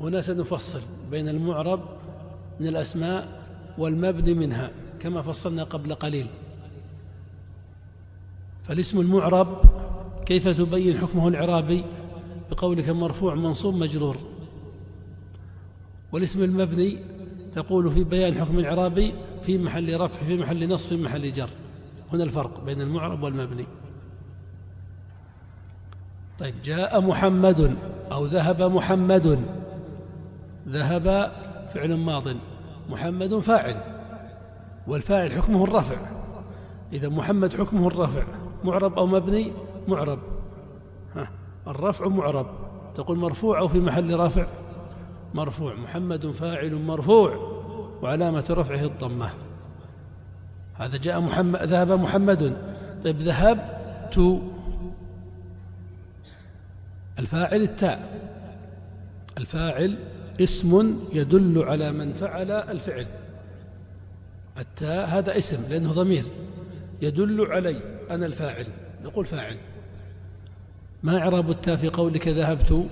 [0.00, 1.80] هنا سنفصل بين المعرب
[2.60, 3.42] من الأسماء
[3.78, 6.26] والمبني منها كما فصلنا قبل قليل.
[8.62, 9.60] فالاسم المعرب
[10.26, 11.84] كيف تبين حكمه الإعرابي؟
[12.50, 14.16] بقولك مرفوع منصوب مجرور.
[16.12, 16.98] والاسم المبني
[17.52, 19.12] تقول في بيان حكم الإعرابي
[19.42, 21.48] في محل رفع في محل نصب في محل جر.
[22.12, 23.66] هنا الفرق بين المعرب والمبني.
[26.38, 27.76] طيب جاء محمد
[28.12, 29.44] أو ذهب محمد.
[30.68, 31.32] ذهب
[31.74, 32.24] فعل ماض
[32.90, 33.80] محمد فاعل.
[34.86, 35.96] والفاعل حكمه الرفع.
[36.92, 38.24] إذا محمد حكمه الرفع.
[38.64, 39.52] معرب أو مبني؟
[39.88, 40.18] معرب.
[41.16, 41.30] ها
[41.68, 42.46] الرفع معرب.
[42.94, 44.46] تقول مرفوع أو في محل رفع؟
[45.34, 45.74] مرفوع.
[45.74, 47.59] محمد فاعل مرفوع.
[48.02, 49.30] وعلامة رفعه الضمة.
[50.74, 52.56] هذا جاء محمد ذهب محمد.
[53.04, 54.40] طيب ذهبت
[57.18, 58.20] الفاعل التاء.
[59.38, 59.98] الفاعل
[60.40, 63.06] اسم يدل على من فعل الفعل.
[64.58, 66.24] التاء هذا اسم لأنه ضمير.
[67.02, 67.76] يدل علي
[68.10, 68.66] أنا الفاعل.
[69.04, 69.56] نقول فاعل.
[71.02, 72.86] ما إعراب التاء في قولك ذهبت؟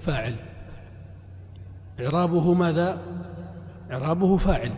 [0.00, 0.34] فاعل.
[2.00, 2.98] إعرابه ماذا؟
[3.92, 4.70] إعرابه فاعل.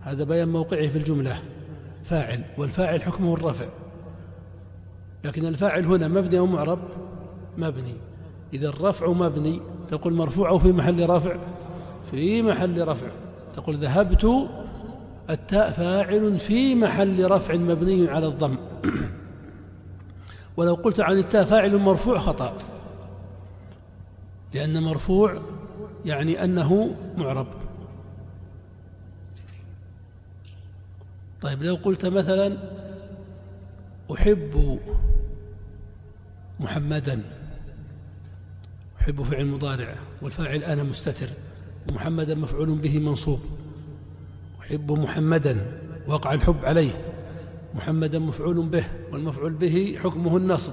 [0.00, 1.42] هذا بيان موقعه في الجملة.
[2.04, 3.66] فاعل والفاعل حكمه الرفع.
[5.24, 6.78] لكن الفاعل هنا مبني أو معرب؟
[7.58, 7.94] مبني.
[8.54, 11.36] إذا الرفع مبني تقول مرفوع أو في محل رفع؟
[12.10, 13.06] في محل رفع.
[13.54, 14.48] تقول ذهبت
[15.30, 18.56] التاء فاعل في محل رفع مبني على الضم.
[20.56, 22.52] ولو قلت عن التاء فاعل مرفوع خطأ.
[24.54, 25.42] لأن مرفوع
[26.04, 27.46] يعني أنه معرب.
[31.42, 32.56] طيب لو قلت مثلا
[34.14, 34.78] أحب
[36.60, 37.22] محمدا
[39.00, 41.28] أحب فعل مضارع والفاعل أنا مستتر
[41.90, 43.40] ومحمدا مفعول به منصوب
[44.60, 47.12] أحب محمدا وقع الحب عليه
[47.74, 50.72] محمدا مفعول به والمفعول به حكمه النصب.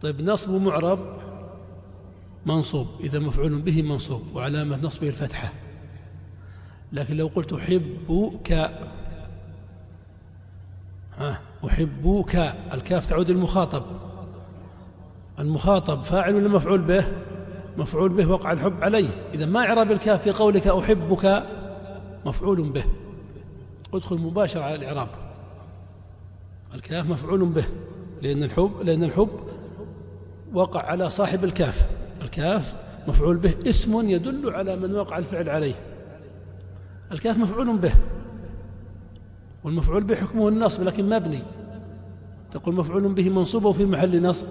[0.00, 1.18] طيب نصب معرب
[2.46, 5.52] منصوب إذا مفعول به منصوب وعلامة نصبه الفتحة.
[6.92, 8.52] لكن لو قلت أحبك
[11.16, 13.82] ها أحبك الكاف تعود المخاطب
[15.38, 17.04] المخاطب فاعل ولا مفعول به؟
[17.76, 19.08] مفعول به وقع الحب عليه.
[19.34, 21.46] إذا ما إعراب الكاف في قولك أحبك
[22.26, 22.84] مفعول به.
[23.94, 25.08] ادخل مباشرة على الإعراب.
[26.74, 27.64] الكاف مفعول به
[28.22, 29.30] لأن الحب لأن الحب
[30.52, 31.86] وقع على صاحب الكاف.
[32.22, 32.74] الكاف
[33.08, 35.74] مفعول به اسم يدل على من وقع الفعل عليه.
[37.12, 37.92] الكاف مفعول به.
[39.64, 41.38] والمفعول به حكمه النصب لكن مبني.
[42.50, 44.46] تقول مفعول به منصوب وفي محل نصب.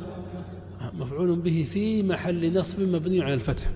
[0.93, 3.69] مفعول به في محل نصب مبني على الفتح.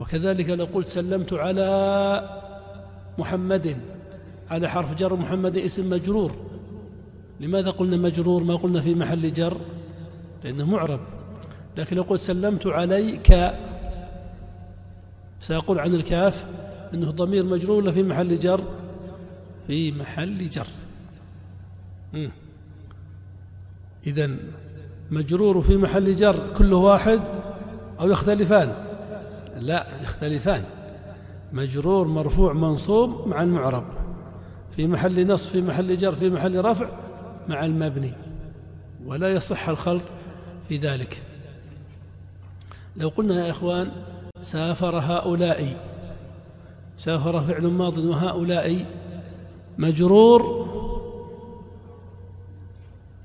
[0.00, 2.40] وكذلك لو قلت سلمت على
[3.18, 3.76] محمد
[4.50, 6.32] على حرف جر محمد اسم مجرور.
[7.40, 9.56] لماذا قلنا مجرور؟ ما قلنا في محل جر
[10.44, 11.00] لأنه معرب.
[11.76, 13.32] لكن لو قلت سلمت عليك
[15.42, 16.46] سأقول عن الكاف
[16.94, 18.64] أنه ضمير مجرور ولا في محل جر؟
[19.66, 20.66] في محل جر.
[24.06, 24.30] إذا
[25.10, 27.20] مجرور في محل جر كله واحد
[28.00, 28.74] أو يختلفان؟
[29.56, 30.64] لا يختلفان.
[31.52, 33.84] مجرور مرفوع منصوب مع المعرب.
[34.76, 36.88] في محل نصب في محل جر في محل رفع
[37.48, 38.12] مع المبني.
[39.06, 40.02] ولا يصح الخلط
[40.68, 41.22] في ذلك.
[42.96, 43.90] لو قلنا يا إخوان
[44.42, 45.76] سافر هؤلاء.
[46.96, 48.86] سافر فعل ماض وهؤلاء.
[49.78, 50.66] مجرور.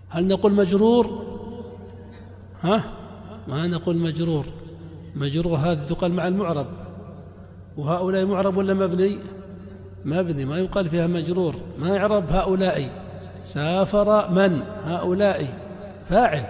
[0.09, 1.23] هل نقول مجرور؟
[2.63, 2.83] ها؟
[3.47, 4.45] ما نقول مجرور.
[5.15, 6.67] مجرور هذه تقال مع المعرب.
[7.77, 9.17] وهؤلاء معرب ولا مبني؟
[10.05, 11.55] مبني ما يقال فيها مجرور.
[11.79, 12.89] ما يعرب هؤلاء.
[13.43, 15.57] سافر من؟ هؤلاء.
[16.05, 16.43] فاعل.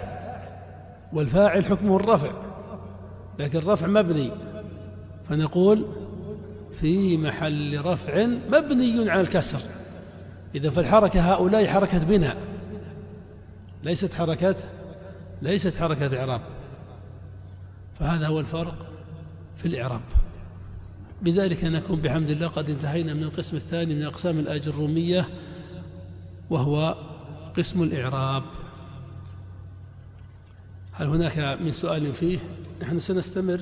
[1.14, 2.32] والفاعل حكمه الرفع.
[3.40, 4.32] لكن الرفع مبني.
[5.30, 5.86] فنقول
[6.80, 9.60] في محل رفع مبني على الكسر.
[10.56, 12.38] إذا فالحركة هؤلاء حركة بناء.
[13.84, 14.56] ليست حركة
[15.42, 16.42] ليست حركة إعراب.
[18.00, 18.86] فهذا هو الفرق
[19.58, 20.02] في الإعراب.
[21.22, 25.30] بذلك نكون بحمد الله قد انتهينا من القسم الثاني من أقسام الآج الرومية
[26.50, 26.98] وهو
[27.58, 28.44] قسم الإعراب.
[30.92, 32.38] هل هناك من سؤال فيه؟
[32.82, 33.62] نحن سنستمر.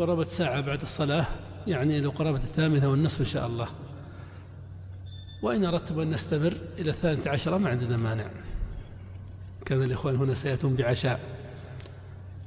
[0.00, 1.26] قرابة ساعة بعد الصلاة
[1.66, 3.68] يعني إلى قرابة الثامنة والنصف إن شاء الله.
[5.42, 8.26] وإن أردتم أن نستمر إلى الثالثة عشرة ما عندنا مانع.
[9.66, 11.20] كان الإخوان هنا سيأتون بعشاء.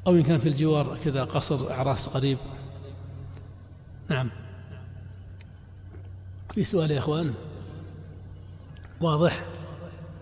[0.07, 2.37] أو إن كان في الجوار كذا قصر أعراس قريب.
[4.09, 4.29] نعم.
[6.53, 7.33] في سؤال يا إخوان.
[9.01, 9.45] واضح؟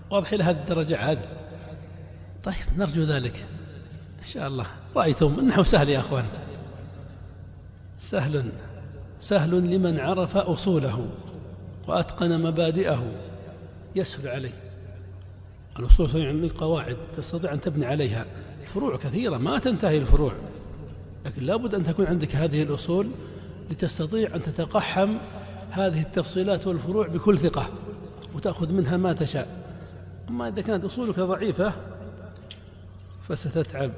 [0.09, 1.19] واضح إلى هذه الدرجة عاد.
[2.43, 3.47] طيب نرجو ذلك.
[4.19, 4.65] إن شاء الله.
[4.95, 6.25] رأيتم إنه سهل يا أخوان.
[8.01, 8.51] سهل
[9.19, 11.07] سهل لمن عرف أصوله
[11.87, 13.11] وأتقن مبادئه.
[13.95, 14.53] يسهل عليه.
[15.79, 18.25] الأصول يعني قواعد تستطيع أن تبني عليها.
[18.61, 20.33] الفروع كثيرة ما تنتهي الفروع.
[21.25, 23.09] لكن لابد أن تكون عندك هذه الأصول
[23.71, 25.17] لتستطيع أن تتقحم
[25.71, 27.69] هذه التفصيلات والفروع بكل ثقة
[28.35, 29.47] وتأخذ منها ما تشاء.
[30.29, 31.73] أما إذا كانت أصولك ضعيفة
[33.29, 33.91] فستتعب.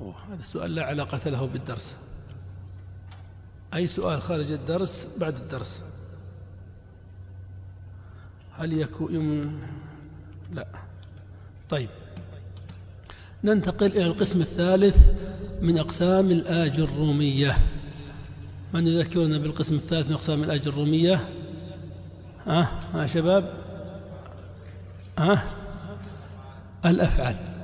[0.00, 1.96] أوه هذا السؤال لا علاقة له بالدرس.
[3.74, 5.82] أي سؤال؟ خارج الدرس بعد الدرس.
[8.52, 9.52] هل يكون
[10.52, 10.66] لا.
[11.70, 11.88] طيب.
[13.44, 15.10] ننتقل إلى القسم الثالث
[15.62, 17.58] من أقسام الآج الرومية.
[18.74, 21.28] من يذكرنا بالقسم الثالث من أقسام الآج الرومية؟
[22.46, 23.64] ها ها شباب؟
[25.18, 25.44] ها؟
[26.84, 27.55] الأفعال.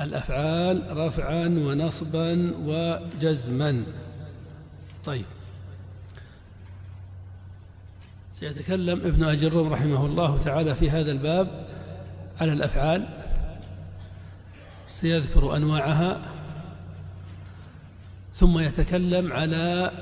[0.00, 3.84] الأفعال رفعا ونصبا وجزما.
[5.04, 5.24] طيب.
[8.30, 11.66] سيتكلم ابن أجرم رحمه الله تعالى في هذا الباب
[12.40, 13.08] على الأفعال.
[14.88, 16.20] سيذكر أنواعها.
[18.36, 19.92] ثم يتكلم على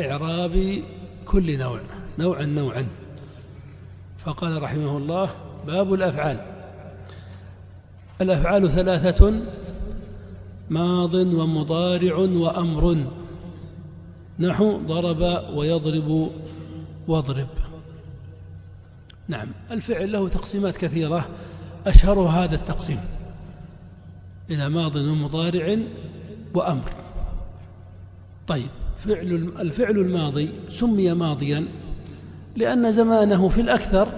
[0.00, 0.82] إعراب
[1.24, 1.80] كل نوع
[2.18, 2.86] نوعا نوعا.
[4.24, 5.34] فقال رحمه الله
[5.66, 6.55] باب الأفعال.
[8.20, 9.32] الأفعال ثلاثة
[10.70, 13.06] ماض ومضارع وأمر.
[14.38, 16.30] نحو ضرب ويضرب
[17.08, 17.48] واضرب.
[19.28, 21.28] نعم الفعل له تقسيمات كثيرة.
[21.86, 22.98] أشهر هذا التقسيم
[24.50, 25.78] إلى ماض ومضارع
[26.54, 26.92] وأمر.
[28.46, 31.66] طيب فعل الفعل الماضي سمي ماضيا
[32.56, 34.08] لأن زمانه في الأكثر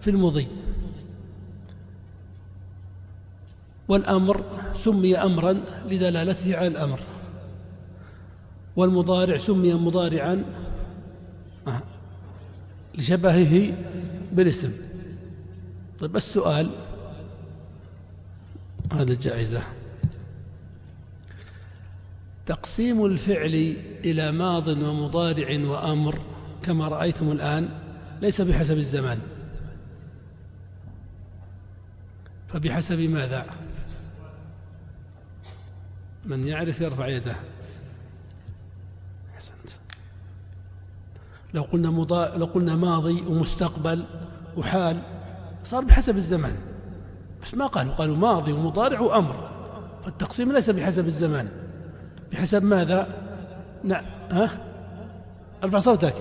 [0.00, 0.46] في المضي.
[3.88, 4.44] والأمر
[4.74, 7.00] سمي أمرا لدلالته على الأمر.
[8.76, 10.44] والمضارع سمي مضارعا
[12.94, 13.72] لشبهه
[14.32, 14.72] بالاسم.
[15.98, 16.70] طيب السؤال
[18.92, 19.62] هذا الجائزة.
[22.46, 26.18] تقسيم الفعل إلى ماض ومضارع وأمر
[26.62, 27.68] كما رأيتم الآن
[28.22, 29.18] ليس بحسب الزمان.
[32.48, 33.63] فبحسب ماذا؟
[36.26, 37.36] من يعرف يرفع يده.
[39.34, 39.70] أحسنت.
[41.54, 42.36] لو قلنا مضا...
[42.36, 44.04] لو قلنا ماضي ومستقبل
[44.56, 45.02] وحال
[45.64, 46.56] صار بحسب الزمان
[47.42, 49.50] بس ما قالوا قالوا ماضي ومضارع وأمر.
[50.04, 51.48] فالتقسيم ليس بحسب الزمان
[52.32, 53.14] بحسب ماذا؟
[53.84, 54.50] نعم ها؟
[55.64, 56.14] ارفع صوتك.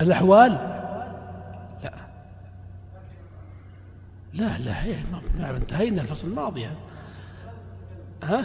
[0.00, 0.50] الأحوال؟
[1.84, 1.92] لا.
[4.34, 4.96] لا لا هي
[5.38, 6.68] ما انتهينا الفصل الماضي.
[8.24, 8.44] ها؟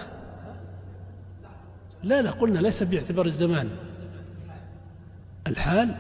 [2.04, 3.70] لا لا قلنا ليس باعتبار الزمان.
[5.48, 5.96] الحال؟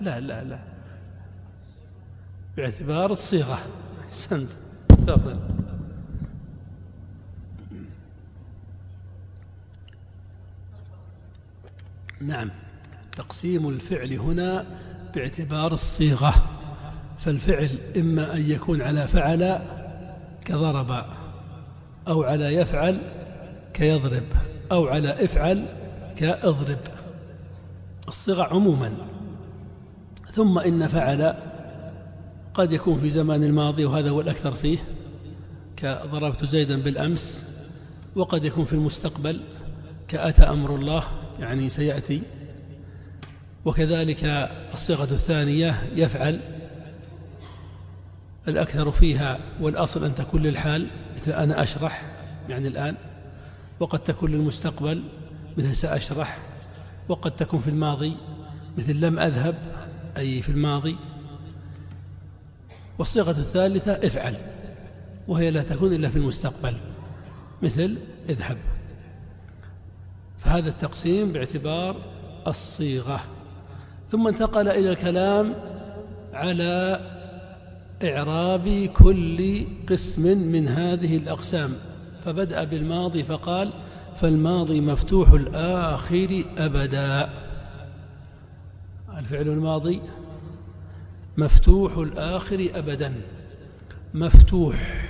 [0.00, 0.58] لا لا لا.
[2.56, 3.58] باعتبار الصيغة.
[4.08, 4.48] أحسنت.
[4.88, 5.40] تفضل.
[12.20, 12.50] نعم.
[13.16, 14.66] تقسيم الفعل هنا
[15.14, 16.34] باعتبار الصيغة.
[17.18, 19.60] فالفعل إما أن يكون على فعل
[20.44, 21.17] كضرب.
[22.08, 23.00] أو على يفعل
[23.74, 24.24] كيضرب
[24.72, 25.66] أو على افعل
[26.16, 26.78] كاضرب.
[28.08, 28.92] الصيغة عموما.
[30.30, 31.34] ثم إن فعل
[32.54, 34.78] قد يكون في زمان الماضي وهذا هو الأكثر فيه
[35.76, 37.46] كضربت زيدا بالأمس
[38.16, 39.40] وقد يكون في المستقبل
[40.08, 41.04] كأتى أمر الله
[41.40, 42.22] يعني سيأتي.
[43.64, 44.24] وكذلك
[44.74, 46.57] الصيغة الثانية يفعل
[48.48, 52.02] الأكثر فيها والأصل أن تكون للحال مثل أنا أشرح
[52.48, 52.94] يعني الآن
[53.80, 55.02] وقد تكون للمستقبل
[55.56, 56.38] مثل سأشرح
[57.08, 58.16] وقد تكون في الماضي
[58.78, 59.54] مثل لم أذهب
[60.16, 60.96] أي في الماضي.
[62.98, 64.36] والصيغة الثالثة افعل
[65.28, 66.76] وهي لا تكون إلا في المستقبل
[67.62, 68.58] مثل اذهب.
[70.38, 71.96] فهذا التقسيم باعتبار
[72.46, 73.20] الصيغة.
[74.10, 75.54] ثم انتقل إلى الكلام
[76.32, 77.00] على
[78.04, 81.72] إعراب كل قسم من هذه الأقسام.
[82.24, 83.72] فبدأ بالماضي فقال
[84.16, 87.30] فالماضي مفتوح الآخر أبدا.
[89.18, 90.00] الفعل الماضي
[91.36, 93.14] مفتوح الآخر أبدا.
[94.14, 95.04] مفتوح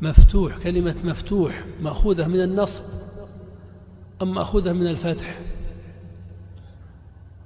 [0.00, 2.82] مفتوح كلمة مفتوح مأخوذة من النصب
[4.22, 5.40] أم مأخوذة من الفتح؟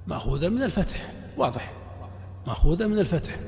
[0.07, 1.73] مأخوذة من الفتح واضح.
[2.47, 3.39] مأخوذة من الفتح.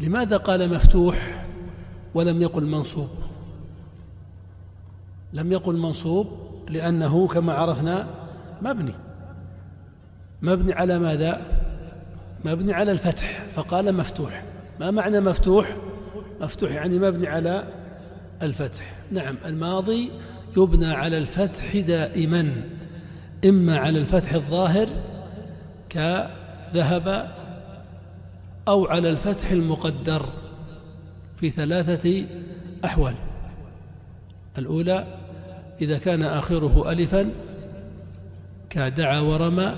[0.00, 1.44] لماذا قال مفتوح
[2.14, 3.08] ولم يقل منصوب؟
[5.32, 6.26] لم يقل منصوب
[6.68, 8.08] لأنه كما عرفنا
[8.62, 8.94] مبني.
[10.42, 11.40] مبني على ماذا؟
[12.44, 14.44] مبني على الفتح فقال مفتوح.
[14.80, 15.76] ما معنى مفتوح؟
[16.40, 17.64] مفتوح يعني مبني على
[18.42, 18.96] الفتح.
[19.10, 20.10] نعم الماضي
[20.56, 22.52] يبنى على الفتح دائما
[23.44, 24.88] إما على الفتح الظاهر
[25.88, 27.34] كذهب
[28.68, 30.26] أو على الفتح المقدر
[31.36, 32.26] في ثلاثة
[32.84, 33.14] أحوال.
[34.58, 35.18] الأولى
[35.80, 37.30] إذا كان آخره ألفا
[38.70, 39.76] كدعا ورمى.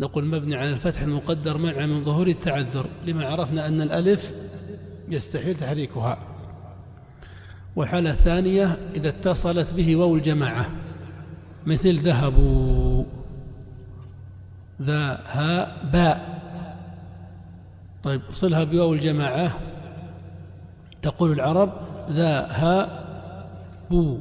[0.00, 4.32] نقول مبني على الفتح المقدر منع من ظهور التعذر لما عرفنا أن الألف
[5.08, 6.18] يستحيل تحريكها.
[7.76, 10.70] والحالة الثانية إذا اتصلت به واو الجماعة
[11.66, 12.91] مثل ذهبوا.
[14.82, 16.42] ذا ها باء
[18.02, 19.58] طيب صلها بواو الجماعة.
[21.02, 21.72] تقول العرب
[22.10, 23.04] ذا ها
[23.90, 24.18] بو.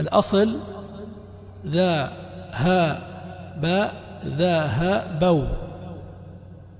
[0.00, 0.58] الأصل
[1.66, 2.12] ذا
[2.52, 2.82] ها
[3.56, 3.94] باء
[4.24, 5.44] ذا ها بو.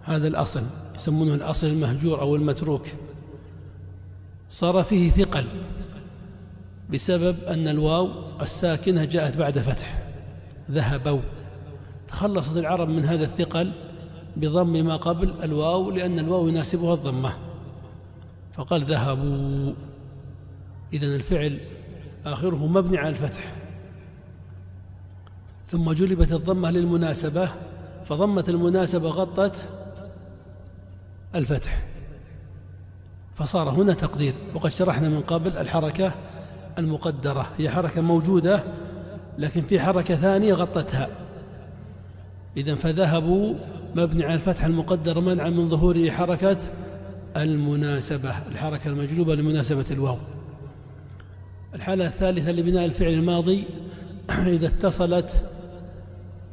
[0.02, 0.62] هذا الأصل
[0.94, 2.86] يسمونه الأصل المهجور أو المتروك.
[4.50, 5.44] صار فيه ثقل
[6.90, 8.10] بسبب أن الواو
[8.42, 10.02] الساكنة جاءت بعد فتح.
[10.70, 11.20] ذهبوا.
[12.12, 13.72] تخلصت العرب من هذا الثقل
[14.36, 17.32] بضم ما قبل الواو لأن الواو يناسبها الضمة.
[18.52, 19.72] فقال ذهبوا.
[20.92, 21.60] إذا الفعل
[22.26, 23.54] آخره مبني على الفتح.
[25.68, 27.48] ثم جلبت الضمة للمناسبة
[28.04, 29.68] فضمة المناسبة غطت
[31.34, 31.82] الفتح.
[33.34, 36.14] فصار هنا تقدير وقد شرحنا من قبل الحركة
[36.78, 37.50] المقدرة.
[37.58, 38.64] هي حركة موجودة
[39.38, 41.08] لكن في حركة ثانية غطتها.
[42.56, 43.54] إذا فذهبوا
[43.94, 46.58] مبني على الفتح المقدر منعا من ظهور حركة
[47.36, 50.18] المناسبة الحركة المجلوبة لمناسبة الواو.
[51.74, 53.64] الحالة الثالثة لبناء الفعل الماضي
[54.46, 55.44] إذا اتصلت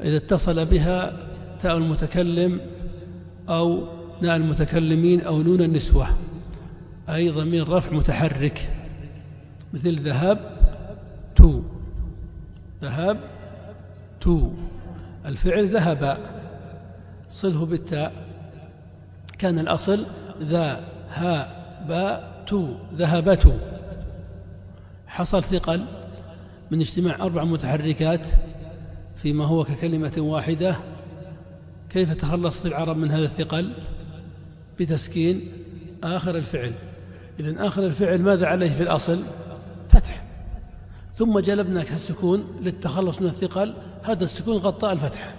[0.01, 1.17] إذا اتصل بها
[1.59, 2.61] تاء المتكلم
[3.49, 3.87] أو
[4.21, 6.07] نا المتكلمين أو نون النسوة
[7.09, 8.69] أي ضمير رفع متحرك.
[9.73, 10.51] مثل ذهب
[11.35, 11.61] تو
[12.81, 13.19] ذهب
[14.21, 14.51] تو.
[15.25, 16.17] الفعل ذهب.
[17.29, 18.13] صله بالتاء.
[19.37, 20.05] كان الأصل
[20.41, 23.59] ذا ها باء تو ذهبت.
[25.07, 25.85] حصل ثقل
[26.71, 28.27] من اجتماع أربع متحركات
[29.15, 30.75] فيما هو ككلمة واحدة.
[31.89, 33.73] كيف تخلصت العرب من هذا الثقل؟
[34.79, 35.51] بتسكين
[36.03, 36.73] آخر الفعل.
[37.39, 39.19] إذن آخر الفعل ماذا عليه في الأصل؟
[41.19, 43.73] ثم جلبنا السكون للتخلص من الثقل.
[44.03, 45.35] هذا السكون غطاء الفتح.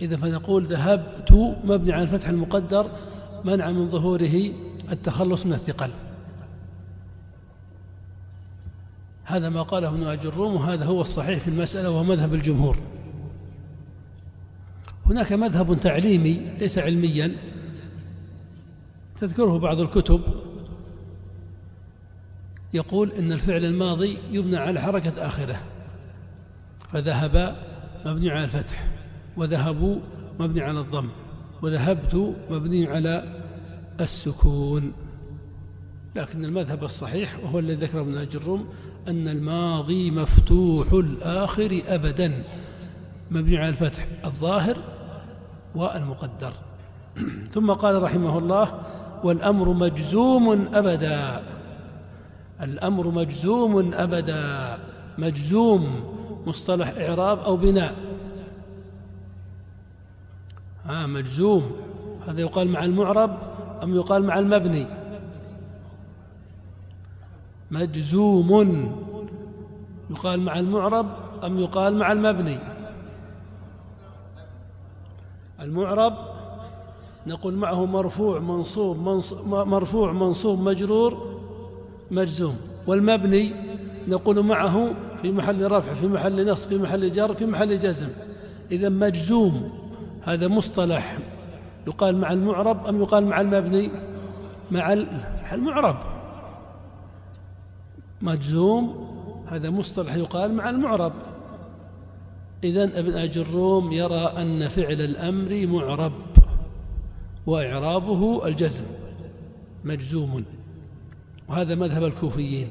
[0.00, 1.32] إذا فنقول ذهبت
[1.64, 2.90] مبني على الفتح المقدر
[3.44, 4.52] منع من ظهوره
[4.92, 5.90] التخلص من الثقل.
[9.24, 12.78] هذا ما قاله ابن الروم وهذا هو الصحيح في المسألة وهو مذهب الجمهور.
[15.06, 17.36] هناك مذهب تعليمي ليس علميا.
[19.16, 20.20] تذكره بعض الكتب
[22.74, 25.62] يقول إن الفعل الماضي يبنى على حركة آخرة
[26.92, 27.56] فذهب
[28.06, 28.88] مبني على الفتح
[29.36, 29.98] وذهبوا
[30.40, 31.08] مبني على الضم
[31.62, 33.24] وذهبت مبني على
[34.00, 34.92] السكون.
[36.16, 38.68] لكن المذهب الصحيح وهو الذي ذكره ابن الروم
[39.08, 42.44] أن الماضي مفتوح الآخر أبدا
[43.30, 44.76] مبني على الفتح الظاهر
[45.74, 46.52] والمقدر.
[47.54, 48.80] ثم قال رحمه الله
[49.24, 51.42] والأمر مجزوم أبدا.
[52.62, 54.78] الأمر مجزوم أبدا.
[55.18, 55.86] مجزوم
[56.46, 57.94] مصطلح إعراب أو بناء.
[60.90, 61.72] آه مجزوم.
[62.28, 63.38] هذا يقال مع المعرب
[63.82, 64.86] أم يقال مع المبني؟
[67.70, 68.50] مجزوم.
[70.10, 71.06] يقال مع المعرب
[71.44, 72.58] أم يقال مع المبني؟
[75.62, 76.14] المعرب
[77.26, 81.35] نقول معه مرفوع منصوب, منصوب مرفوع منصوب مجرور.
[82.10, 82.56] مجزوم.
[82.86, 83.52] والمبني
[84.08, 88.08] نقول معه في محل رفع في محل نصب في محل جر في محل جزم.
[88.72, 89.70] إذا مجزوم
[90.22, 91.18] هذا مصطلح.
[91.86, 93.90] يقال مع المعرب أم يقال مع المبني؟
[94.70, 94.92] مع
[95.52, 95.96] المعرب.
[98.22, 99.06] مجزوم
[99.46, 101.12] هذا مصطلح يقال مع المعرب.
[102.64, 106.12] إذا ابن أجروم يرى أن فعل الأمر معرب
[107.46, 108.84] وإعرابه الجزم.
[109.84, 110.44] مجزوم.
[111.48, 112.70] وهذا مذهب الكوفيين.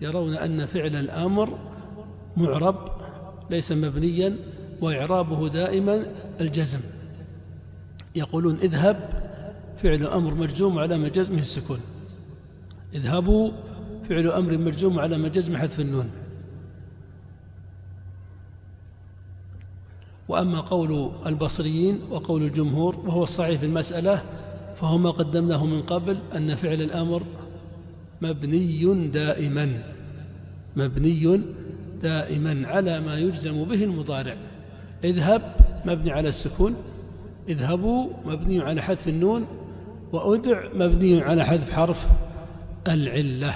[0.00, 1.58] يرون أن فعل الأمر
[2.36, 2.88] معرب
[3.50, 4.36] ليس مبنيا
[4.80, 6.06] وإعرابه دائما
[6.40, 6.80] الجزم.
[8.16, 9.24] يقولون اذهب
[9.76, 11.80] فعل أمر مجزوم على جزمه السكون.
[12.94, 13.50] اذهبوا
[14.08, 16.10] فعل أمر مجزوم على جزم حذف النون.
[20.28, 24.24] وأما قول البصريين وقول الجمهور وهو الصحيح في المسألة
[24.76, 27.22] فهو ما قدمناه من قبل أن فعل الأمر
[28.22, 29.82] مبني دائما
[30.76, 31.40] مبني
[32.02, 34.36] دائما على ما يجزم به المضارع.
[35.04, 35.42] اذهب
[35.84, 36.74] مبني على السكون
[37.48, 39.46] اذهبوا مبني على حذف النون
[40.12, 42.06] وأدع مبني على حذف حرف
[42.88, 43.54] العلة.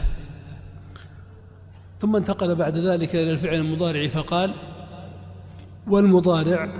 [2.00, 4.54] ثم انتقل بعد ذلك إلى الفعل المضارع فقال
[5.86, 6.74] والمضارع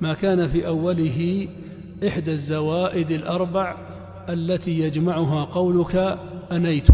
[0.00, 1.48] ما كان في أوله
[2.06, 3.76] إحدى الزوائد الأربع
[4.28, 6.18] التي يجمعها قولك
[6.52, 6.88] أنيت.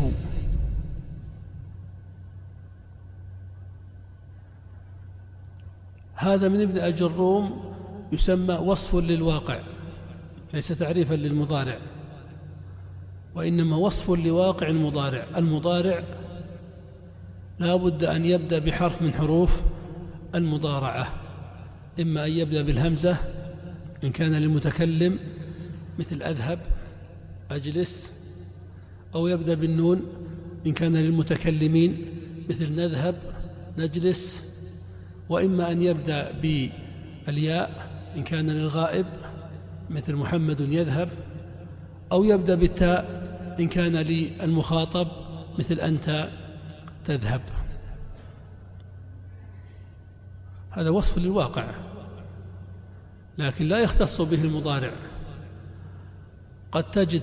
[6.14, 7.74] هذا من ابن أجروم
[8.12, 9.60] يسمى وصف للواقع
[10.54, 11.78] ليس تعريفا للمضارع
[13.34, 16.04] وإنما وصف لواقع المضارع المضارع
[17.58, 19.62] لا بد أن يبدأ بحرف من حروف
[20.34, 21.14] المضارعة
[22.00, 23.16] إما أن يبدأ بالهمزة
[24.04, 25.18] إن كان للمتكلم
[25.98, 26.58] مثل أذهب
[27.50, 28.12] أجلس
[29.16, 30.02] أو يبدأ بالنون
[30.66, 32.04] إن كان للمتكلمين
[32.50, 33.14] مثل نذهب
[33.78, 34.48] نجلس
[35.28, 36.32] وإما أن يبدأ
[37.26, 39.06] بالياء إن كان للغائب
[39.90, 41.08] مثل محمد يذهب
[42.12, 43.26] أو يبدأ بالتاء
[43.60, 45.08] إن كان للمخاطب
[45.58, 46.28] مثل أنت
[47.04, 47.42] تذهب.
[50.70, 51.64] هذا وصف للواقع
[53.38, 54.92] لكن لا يختص به المضارع.
[56.72, 57.22] قد تجد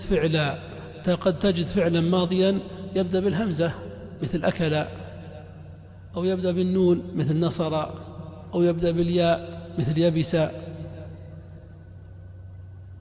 [1.03, 2.59] فعلا قد تجد فعلا ماضيا
[2.95, 3.71] يبدأ بالهمزة
[4.23, 4.85] مثل أكل
[6.15, 7.85] أو يبدأ بالنون مثل نصر
[8.53, 10.37] أو يبدأ بالياء مثل يبس.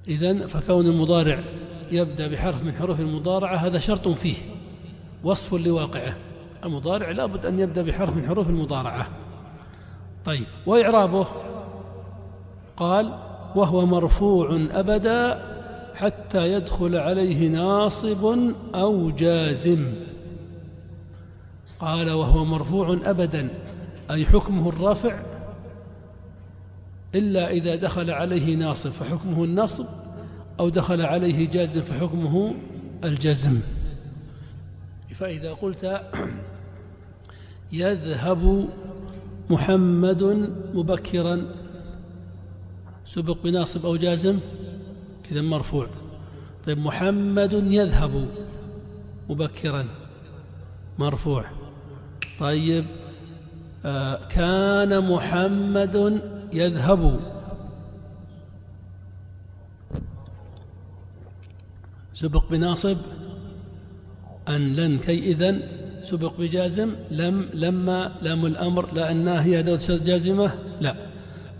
[0.08, 1.44] إذن فكون المضارع
[1.92, 4.36] يبدأ بحرف من حروف المضارعة هذا شرط فيه
[5.24, 6.16] وصف لواقعه.
[6.64, 9.08] المضارع لابد أن يبدأ بحرف من حروف المضارعة.
[10.24, 11.26] طيب وإعرابه؟
[12.76, 13.18] قال
[13.56, 15.51] وهو مرفوع أبدا
[15.94, 18.38] حتى يدخل عليه ناصب
[18.74, 19.92] أو جازم.
[21.80, 23.48] قال وهو مرفوع أبدا.
[24.10, 25.22] أي حكمه الرفع؟
[27.14, 29.86] إلا إذا دخل عليه ناصب فحكمه النصب.
[30.60, 32.54] أو دخل عليه جازم فحكمه
[33.04, 33.60] الجزم.
[35.14, 36.02] فإذا قلت
[37.72, 38.68] يذهب
[39.50, 41.46] محمد مبكرا
[43.04, 44.38] سبق بناصب أو جازم؟
[45.32, 45.86] كذا مرفوع.
[46.66, 48.28] طيب محمد يذهب
[49.30, 49.84] مبكرا.
[50.98, 51.44] مرفوع.
[52.40, 52.84] طيب
[53.84, 56.22] آه كان محمد
[56.52, 57.20] يذهب.
[62.14, 62.96] سبق بناصب
[64.48, 65.62] أن لن كي إذن.
[66.02, 66.90] سبق بجازم.
[67.10, 68.92] لم لما لام الأمر.
[68.92, 70.58] لا الناهية أداة جازمة.
[70.80, 70.96] لا.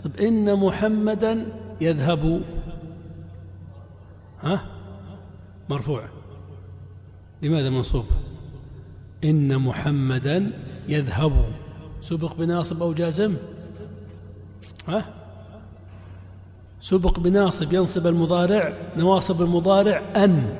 [0.03, 1.45] طب إن محمدا
[1.81, 2.41] يذهب.
[4.43, 4.65] ها؟
[5.69, 6.03] مرفوع.
[7.41, 8.05] لماذا منصوب؟
[9.23, 10.51] إن محمدا
[10.87, 11.45] يذهب.
[12.01, 13.35] سبق بناصب أو جازم؟
[14.87, 15.05] ها؟
[16.81, 20.57] سبق بناصب ينصب المضارع نواصب المضارع أن.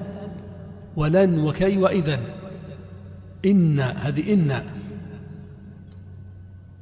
[0.96, 2.20] ولن وكي وإذا
[3.46, 4.64] إن هذه إن.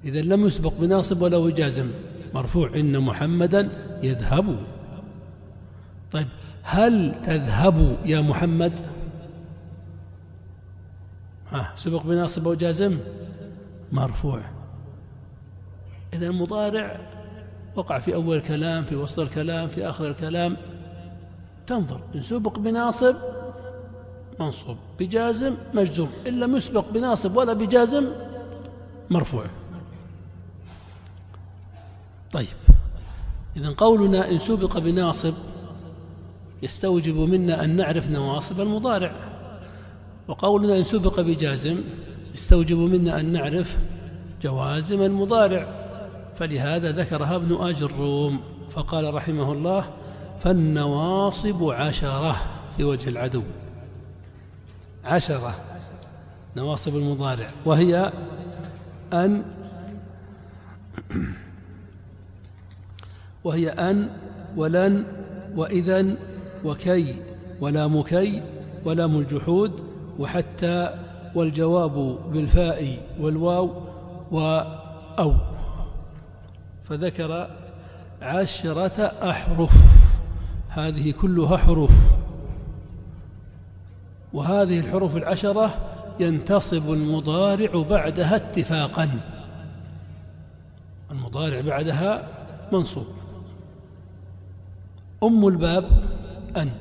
[0.06, 1.92] إذا لم يسبق بناصب ولا جازم.
[2.34, 2.76] مرفوع.
[2.76, 3.70] إن محمدا
[4.04, 4.60] يذهب.
[6.12, 6.28] طيب
[6.64, 8.80] هل تذهب يا محمد؟
[11.52, 12.98] ها سبق بناصب وجازم.
[13.92, 14.42] مرفوع.
[16.14, 17.00] إذا المضارع
[17.76, 20.58] وقع في أول الكلام في وسط الكلام في آخر الكلام.
[21.68, 23.16] تنظر إن سبق بناصب
[24.40, 24.78] منصوب.
[25.00, 26.10] بجازم مجزوم.
[26.28, 28.06] إن لم يسبق بناصب ولا بجازم
[29.10, 29.46] مرفوع.
[32.32, 32.48] طيب.
[33.58, 35.34] إذا قولنا إن سبق بناصب
[36.62, 39.12] يستوجب منا أن نعرف نواصب المضارع.
[40.28, 41.78] وقولنا إن سبق بجازم
[42.34, 43.78] يستوجب منا أن نعرف
[44.42, 45.68] جوازم المضارع.
[46.36, 48.40] فلهذا ذكرها ابن آج الروم
[48.70, 49.86] فقال رحمه الله
[50.40, 52.36] فالنواصب عشرة
[52.78, 53.44] في وجه العدو.
[55.06, 55.56] عشرة
[56.58, 57.48] نواصب المضارع.
[57.66, 58.12] وهي
[59.14, 59.44] أن
[63.44, 64.10] وهي أن
[64.56, 65.06] ولن
[65.56, 66.16] وإذا
[66.66, 67.16] وكي
[67.62, 68.44] ولام كي
[68.86, 69.72] ولام الجحود
[70.20, 71.00] وحتى
[71.36, 73.72] والجواب بالفاء والواو
[74.32, 75.34] وأو
[76.84, 77.50] فذكر
[78.22, 80.02] عشرة أحرف.
[80.70, 82.08] هذه كلها حروف.
[84.34, 85.78] وهذه الحروف العشرة
[86.20, 89.20] ينتصب المضارع بعدها اتفاقا.
[91.12, 92.28] المضارع بعدها
[92.72, 93.06] منصوب.
[95.24, 96.11] أم الباب
[96.58, 96.72] أن.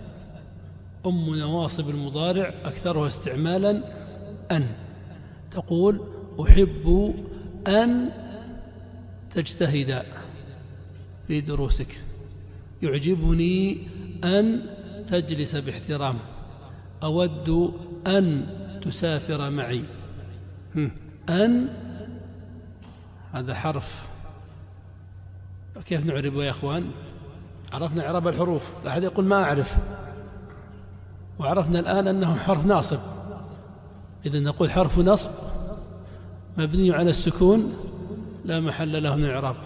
[1.06, 3.82] أم نواصب المضارع أكثرها استعمالا
[4.50, 4.68] أن.
[5.50, 6.00] تقول
[6.40, 7.14] أحب
[7.68, 8.10] أن
[9.30, 10.02] تجتهد
[11.26, 12.00] في دروسك.
[12.82, 13.78] يعجبني
[14.24, 14.62] أن
[15.08, 16.18] تجلس باحترام.
[17.02, 17.74] أود
[18.06, 18.46] أن
[18.82, 19.84] تسافر معي.
[21.28, 21.68] أن.
[23.32, 24.08] هذا حرف.
[25.86, 26.90] كيف نعربه يا أخوان؟
[27.72, 29.76] عرفنا إعراب الحروف لا أحد يقول ما أعرف.
[31.38, 32.98] وعرفنا الآن أنه حرف ناصب.
[34.26, 35.30] إذا نقول حرف نصب
[36.58, 37.72] مبني على السكون
[38.44, 39.56] لا محل له من الإعراب.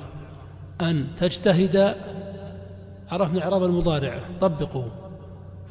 [0.81, 1.95] أن تجتهد
[3.11, 4.89] عرفنا إعراب المضارع طبقوا.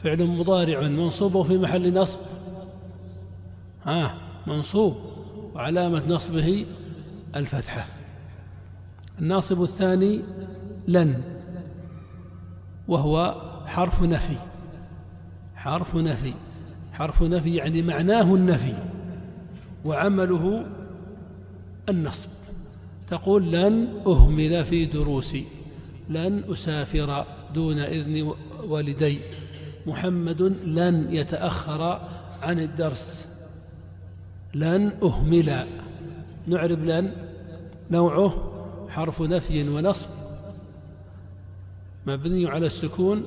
[0.04, 2.20] فعل مضارع منصوب في محل نصب.
[3.86, 4.14] ها آه
[4.48, 4.96] منصوب.
[5.56, 6.66] وعلامة نصبه
[7.36, 7.86] الفتحة.
[9.20, 10.22] الناصب الثاني
[10.88, 11.33] لن.
[12.88, 14.36] وهو حرف نفي.
[15.56, 16.34] حرف نفي.
[16.94, 18.74] حرف نفي يعني معناه النفي.
[19.86, 20.66] وعمله
[21.90, 22.30] النصب.
[23.10, 25.46] تقول لن أهمل في دروسي.
[26.10, 28.34] لن أسافر دون إذن
[28.68, 29.20] والدي.
[29.86, 32.08] محمد لن يتأخر
[32.42, 33.28] عن الدرس.
[34.54, 35.54] لن أهمل.
[36.48, 37.12] نعرب لن.
[37.92, 38.52] نوعه
[38.90, 40.10] حرف نفي ونصب.
[42.08, 43.24] مبني على السكون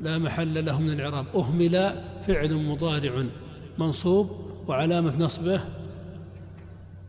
[0.00, 3.24] لا محل له من العراب أهمل فعل مضارع
[3.78, 4.30] منصوب
[4.68, 5.60] وعلامة نصبه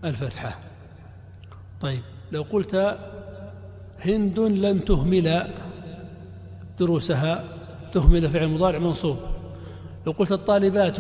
[0.06, 0.60] الفتحة.
[1.82, 2.02] طيب
[2.32, 2.98] لو قلت
[4.00, 5.48] هند لن تهمل
[6.80, 7.60] دروسها
[7.94, 9.18] تهمل فعل مضارع منصوب.
[10.06, 11.00] لو قلت الطالبات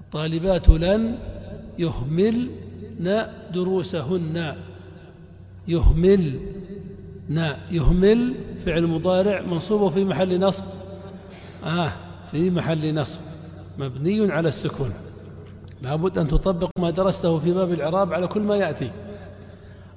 [0.00, 1.18] الطالبات لن
[1.78, 4.56] يهملن دروسهن.
[5.68, 6.40] يهمل
[7.28, 10.64] نا يهمل فعل مضارع منصوب في محل نصب.
[11.64, 11.92] آه
[12.30, 13.20] في محل نصب.
[13.78, 14.92] مبني على السكون.
[15.82, 18.90] لابد أن تطبق ما درسته في باب الإعراب على كل ما يأتي.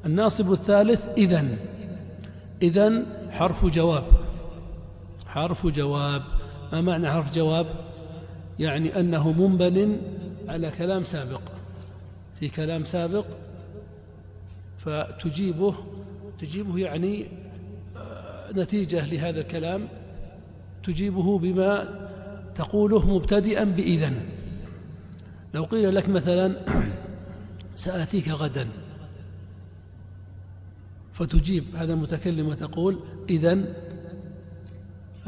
[0.05, 1.57] الناصب الثالث إذن.
[2.61, 4.03] إذن حرف جواب.
[5.25, 6.23] حرف جواب.
[6.73, 7.67] ما معنى حرف جواب؟
[8.59, 9.97] يعني أنه منبن
[10.47, 11.41] على كلام سابق.
[12.39, 13.25] في كلام سابق
[14.77, 15.75] فتجيبه
[16.39, 17.27] تجيبه يعني
[17.97, 19.87] آه، نتيجة لهذا الكلام
[20.83, 22.07] تجيبه بما
[22.55, 24.15] تقوله مبتدئا بإذن.
[25.53, 26.55] لو قيل لك مثلا
[27.75, 28.67] سآتيك غدا
[31.13, 33.73] فتجيب هذا المتكلم وتقول إذن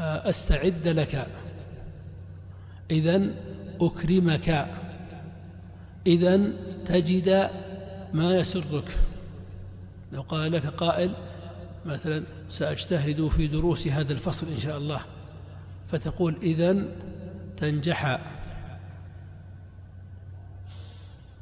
[0.00, 1.26] آه، أستعد لك
[2.90, 3.34] إذن
[3.80, 4.66] أكرمك
[6.06, 6.52] إذن
[6.84, 7.50] تجد
[8.14, 8.98] ما يسرك.
[10.12, 11.12] لو قال لك قائل
[11.86, 15.00] مثلا سأجتهد في دروس هذا الفصل إن شاء الله
[15.88, 16.88] فتقول إذن
[17.56, 18.20] تنجح.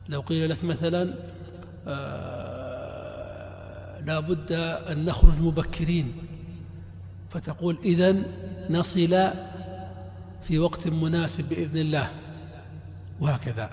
[0.09, 1.15] لو قيل لك مثلا
[1.87, 3.29] آه
[4.01, 4.53] لا بد
[4.93, 6.13] أن نخرج مبكرين
[7.31, 8.23] فتقول إذن
[8.71, 9.31] نصل
[10.43, 12.11] في وقت مناسب بإذن الله
[13.21, 13.71] وهكذا.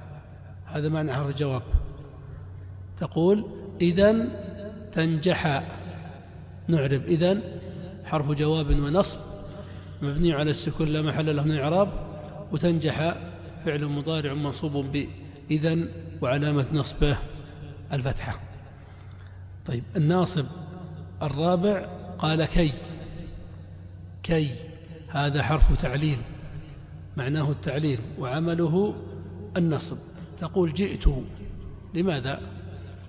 [0.65, 1.61] هذا معنى حرف الجواب.
[2.97, 3.45] تقول
[3.81, 4.44] إذن
[4.95, 5.63] تنجح.
[6.67, 7.05] نعرب.
[7.05, 7.41] إذن
[8.05, 9.19] حرف جواب ونصب
[10.01, 11.89] مبني على السكون لا محل له من الإعراب
[12.51, 13.15] وتنجح
[13.65, 14.97] فعل مضارع منصوب
[15.49, 15.87] بإذن
[16.21, 17.17] وعلامة نصبه
[17.93, 18.39] الفتحة.
[19.65, 20.45] طيب الناصب
[21.21, 21.85] الرابع
[22.17, 22.71] قال كي.
[24.23, 24.49] كي
[25.07, 26.17] هذا حرف تعليل.
[27.17, 28.95] معناه التعليل وعمله
[29.57, 29.97] النصب.
[30.39, 31.05] تقول جئت.
[31.93, 32.41] لماذا؟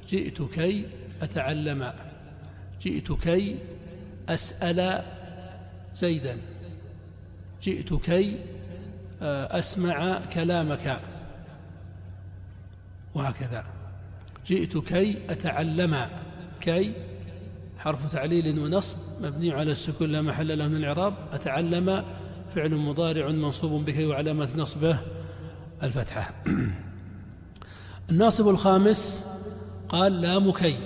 [0.09, 0.87] جئت كي
[1.23, 1.93] أتعلم.
[2.83, 3.59] جئت كي
[4.29, 5.03] أسأل
[5.95, 6.39] زيدا.
[7.63, 8.39] جئت كي
[9.23, 11.01] آه، أسمع كلامك.
[13.15, 13.65] وهكذا.
[14.47, 16.09] جئت كي أتعلم
[16.61, 16.93] كي
[17.79, 21.15] حرف تعليل ونصب مبني على السكون لا محل له من الإعراب.
[21.33, 22.05] أتعلم
[22.55, 24.99] فعل مضارع منصوب بكي وعلامة نصبه.
[25.83, 26.35] الفتحة.
[28.11, 29.27] الناصب الخامس
[29.89, 30.77] قال لام كي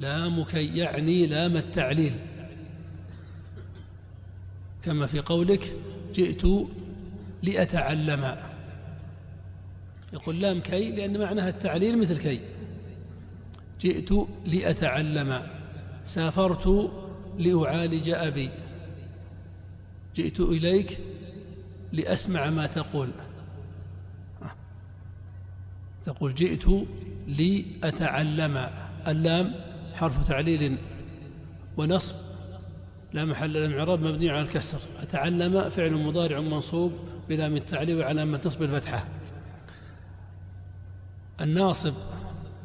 [0.00, 2.12] لام كي يعني لام التعليل.
[4.82, 5.76] كما في قولك
[6.14, 6.42] جئت
[7.42, 8.36] لأتعلم.
[10.12, 12.40] يقول لام كي لأن معناها التعليل مثل كي.
[13.80, 14.10] جئت
[14.46, 15.42] لأتعلم.
[16.04, 16.90] سافرت
[17.38, 18.50] لأعالج أبي.
[20.16, 20.98] جئت إليك
[21.92, 23.10] لأسمع ما تقول.
[26.04, 26.64] تقول جئت
[27.28, 28.70] لأتعلم.
[29.08, 30.76] اللام حرف تعليل
[31.76, 32.16] ونصب
[33.12, 34.78] لا محل له من اعراب مبني على الكسر.
[35.02, 36.92] أتعلم فعل مضارع منصوب
[37.28, 39.08] بلام التعليل وعلامة نصب الفتحة.
[41.40, 41.94] الناصب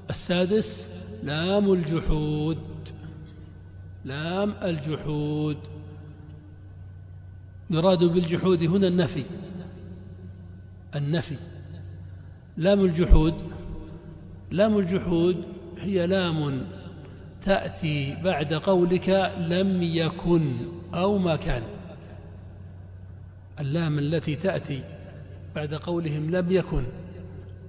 [0.09, 0.89] السادس
[1.23, 2.57] لام الجحود.
[4.05, 5.57] لام الجحود.
[7.69, 9.23] يراد بالجحود هنا النفي.
[10.95, 11.35] النفي.
[12.57, 13.41] لام الجحود.
[14.51, 15.43] لام الجحود
[15.77, 16.67] هي لام
[17.45, 20.55] تأتي بعد قولك لم يكن
[20.93, 21.63] أو ما كان.
[23.59, 24.83] اللام التي تأتي
[25.55, 26.83] بعد قولهم لم يكن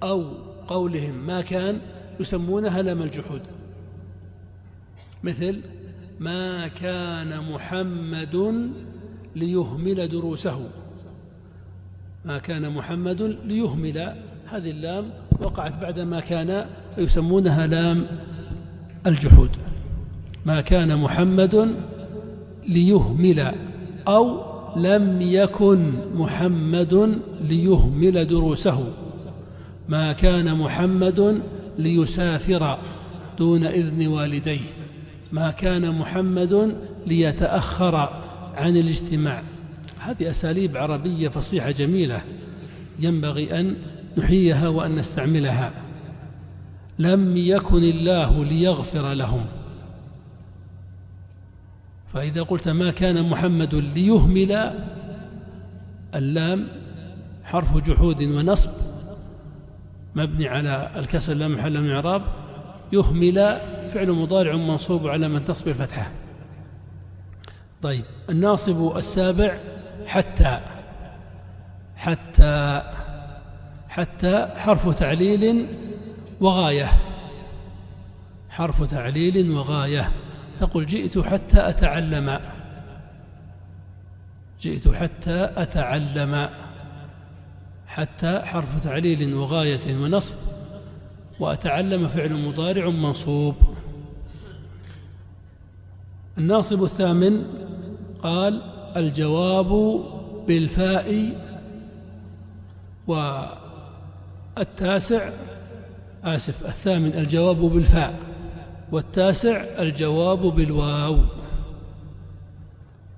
[0.03, 0.23] أو
[0.67, 1.79] قولهم ما كان
[2.19, 3.41] يسمونها لام الجحود.
[5.23, 5.61] مثل
[6.19, 8.71] ما كان محمد
[9.35, 10.69] ليهمل دروسه.
[12.25, 14.15] ما كان محمد ليهمل.
[14.51, 15.09] هذه اللام
[15.41, 16.65] وقعت بعد ما كان
[16.95, 18.07] فيسمونها لام
[19.07, 19.49] الجحود.
[20.45, 21.75] ما كان محمد
[22.67, 23.51] ليهمل
[24.07, 24.41] أو
[24.75, 28.93] لم يكن محمد ليهمل دروسه.
[29.89, 31.41] ما كان محمد
[31.77, 32.77] ليسافر
[33.37, 34.59] دون إذن والديه.
[35.31, 36.75] ما كان محمد
[37.07, 37.95] ليتأخر
[38.57, 39.43] عن الاجتماع.
[39.99, 42.21] هذه أساليب عربية فصيحة جميلة.
[42.99, 43.75] ينبغي أن
[44.17, 45.71] نحييها وأن نستعملها.
[46.99, 49.45] لم يكن الله ليغفر لهم.
[52.13, 54.73] فإذا قلت ما كان محمد ليهمل
[56.15, 56.67] اللام
[57.43, 58.69] حرف جحود ونصب
[60.15, 62.21] مبني على الكسر لا محل من اعراب
[62.93, 63.57] يهمل
[63.93, 66.11] فعل مضارع منصوب على من تصب الفتحة.
[67.81, 69.57] طيب الناصب السابع
[70.05, 70.59] حتى
[71.95, 72.81] حتى
[73.89, 75.67] حتى حرف تعليل
[76.41, 76.85] وغاية.
[78.49, 80.11] حرف تعليل وغاية.
[80.59, 82.39] تقول جئت حتى أتعلم.
[84.61, 86.49] جئت حتى أتعلم.
[87.87, 90.35] حتى حرف تعليل وغاية ونصب.
[91.39, 93.55] وأتعلم فعل مضارع منصوب.
[96.37, 97.43] الناصب الثامن
[98.23, 98.61] قال
[98.97, 100.01] الجواب
[100.47, 101.31] بالفاء.
[104.57, 105.29] والتاسع
[106.27, 108.19] آسف الثامن الجواب بالفاء
[108.91, 111.17] والتاسع الجواب بالواو.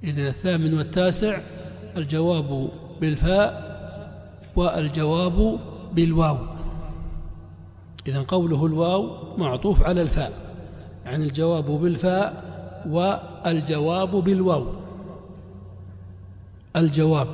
[0.04, 1.40] إذن الثامن والتاسع
[1.98, 2.70] الجواب
[3.02, 3.70] بالفاء
[4.56, 5.60] والجواب
[5.94, 6.38] بالواو.
[8.08, 10.34] إذا قوله الواو معطوف على الفاء
[11.06, 12.44] يعني الجواب بالفاء
[12.90, 14.66] والجواب بالواو.
[16.76, 17.28] الجواب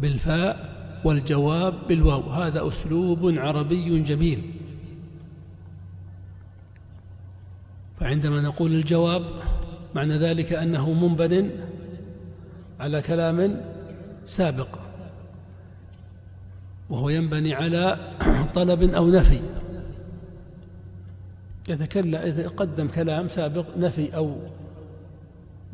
[0.00, 4.55] بالفاء والجواب بالواو هذا أسلوب عربي جميل.
[8.00, 9.24] فعندما نقول الجواب
[9.94, 11.50] معنى ذلك أنه منبن
[12.80, 13.60] على كلام
[14.24, 14.68] سابق
[16.90, 17.98] وهو ينبني على
[18.54, 19.40] طلب أو نفي.
[21.68, 24.36] إذا قدم كلام سابق نفي أو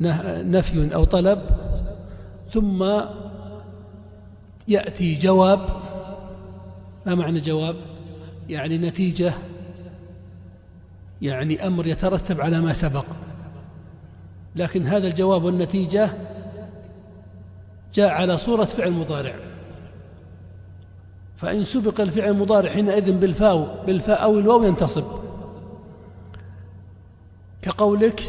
[0.01, 1.41] نفي أو طلب
[2.51, 3.01] ثم
[4.67, 5.59] يأتي جواب.
[7.05, 7.75] ما معنى جواب؟
[8.49, 9.33] يعني نتيجة
[11.23, 13.05] يعني أمر يترتب على ما سبق.
[14.55, 16.13] لكن هذا الجواب والنتيجة
[17.93, 19.35] جاء على صورة فعل مضارع.
[21.35, 25.03] فإن سبق الفعل المضارع حينئذ بالفاء بالفاء أو الواو ينتصب.
[27.61, 28.21] كقولك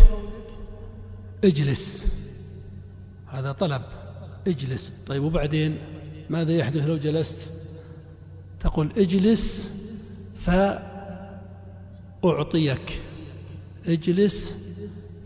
[1.45, 2.07] اجلس.
[3.26, 3.82] هذا طلب.
[4.49, 4.92] اجلس.
[5.07, 5.78] طيب وبعدين
[6.30, 7.38] ماذا يحدث لو جلست؟
[8.61, 9.74] تقول اجلس
[12.25, 13.03] فأعطيك
[13.87, 14.55] اجلس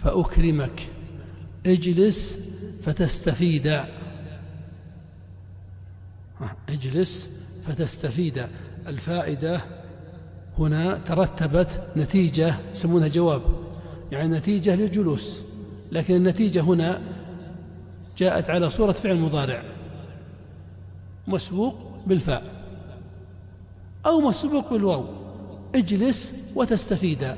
[0.00, 0.82] فأكرمك.
[1.66, 2.48] اجلس
[2.82, 3.80] فتستفيد.
[6.68, 7.30] اجلس
[7.66, 8.46] فتستفيد.
[8.86, 9.60] الفائدة
[10.58, 13.42] هنا ترتبت نتيجة يسمونها جواب.
[14.12, 15.40] يعني نتيجة للجلوس.
[15.92, 17.00] لكن النتيجة هنا
[18.16, 19.62] جاءت على صورة فعل مضارع.
[21.26, 22.42] مسبوق بالفاء
[24.06, 25.27] أو مسبوق بالواو.
[25.74, 27.34] اجلس وتستفيد.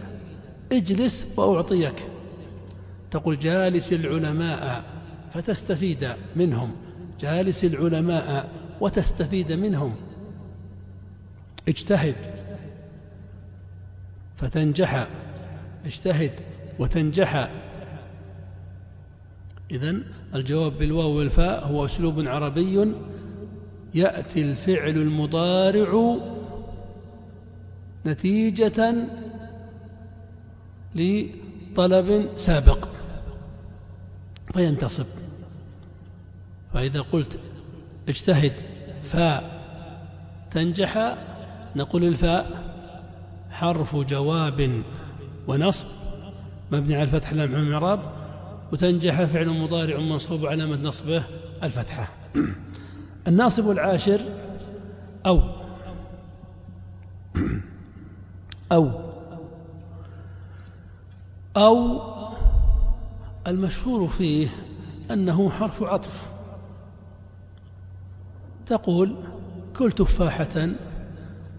[0.72, 2.08] اجلس وأعطيك.
[3.10, 4.84] تقول جالس العلماء
[5.32, 6.72] فتستفيد منهم.
[7.20, 8.50] جالس العلماء
[8.80, 9.94] وتستفيد منهم.
[11.68, 12.16] اجتهد.
[14.36, 15.08] فتنجح.
[15.86, 16.32] اجتهد
[16.78, 17.50] وتنجح.
[19.70, 20.02] إذن
[20.34, 22.92] الجواب بالواو والفاء هو أسلوب عربي.
[23.94, 26.16] يأتي الفعل المضارع
[28.06, 28.94] نتيجة
[31.76, 32.88] طلب سابق.
[34.54, 35.06] فينتصب.
[36.74, 37.38] فإذا قلت
[38.08, 38.52] اجتهد
[39.02, 39.60] فاء
[40.50, 41.16] تنجح
[41.76, 42.70] نقول الفاء
[43.50, 44.82] حرف جواب
[45.48, 45.86] ونصب.
[46.72, 48.00] مبني على الفتح لام اعراب
[48.72, 51.24] وتنجح فعل مضارع منصوب علامة نصبه
[51.62, 52.08] الفتحة.
[53.28, 54.20] الناصب العاشر
[55.26, 55.42] أو.
[58.72, 58.90] أو.
[61.56, 62.00] أو
[63.46, 64.48] المشهور فيه
[65.10, 66.30] أنه حرف عطف.
[68.66, 69.16] تقول
[69.76, 70.68] كل تفاحة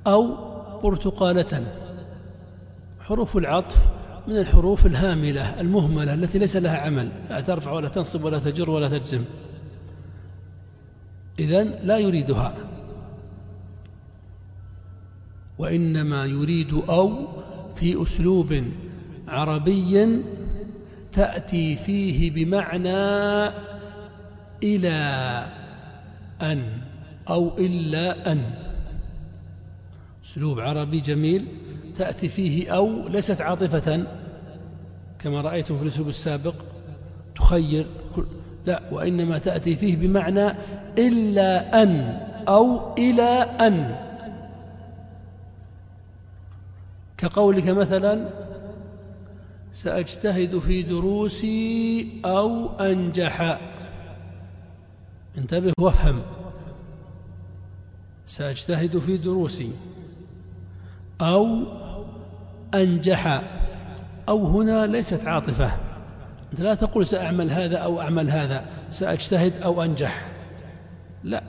[0.07, 0.35] أو
[0.83, 1.67] برتقالة.
[2.99, 3.77] حروف العطف
[4.27, 8.89] من الحروف الهاملة المهملة التي ليس لها عمل لا ترفع ولا تنصب ولا تجر ولا
[8.89, 9.23] تجزم.
[11.39, 12.53] إذن لا يريدها.
[15.61, 17.27] وإنما يريد أو
[17.75, 18.63] في أسلوب
[19.27, 20.21] عربي
[21.13, 23.53] تأتي فيه بمعنى
[24.63, 24.99] إلى
[26.41, 26.63] أن
[27.29, 28.41] أو إلا أن.
[30.25, 31.45] أسلوب عربي جميل
[31.95, 34.03] تأتي فيه أو ليست عاطفة
[35.19, 36.55] كما رأيتم في الأسلوب السابق
[37.35, 37.85] تخير
[38.65, 40.57] لا وإنما تأتي فيه بمعنى
[40.97, 44.10] إلا أن أو إلى أن.
[47.21, 48.29] كقولك مثلا
[49.71, 53.59] سأجتهد في دروسي أو أنجح.
[55.37, 56.21] انتبه وافهم.
[58.27, 59.71] سأجتهد في دروسي
[61.21, 61.63] أو
[62.75, 63.43] أنجح.
[64.29, 65.77] أو هنا ليست عاطفة.
[66.51, 70.27] أنت لا تقول سأعمل هذا أو أعمل هذا سأجتهد أو أنجح.
[71.23, 71.43] لا.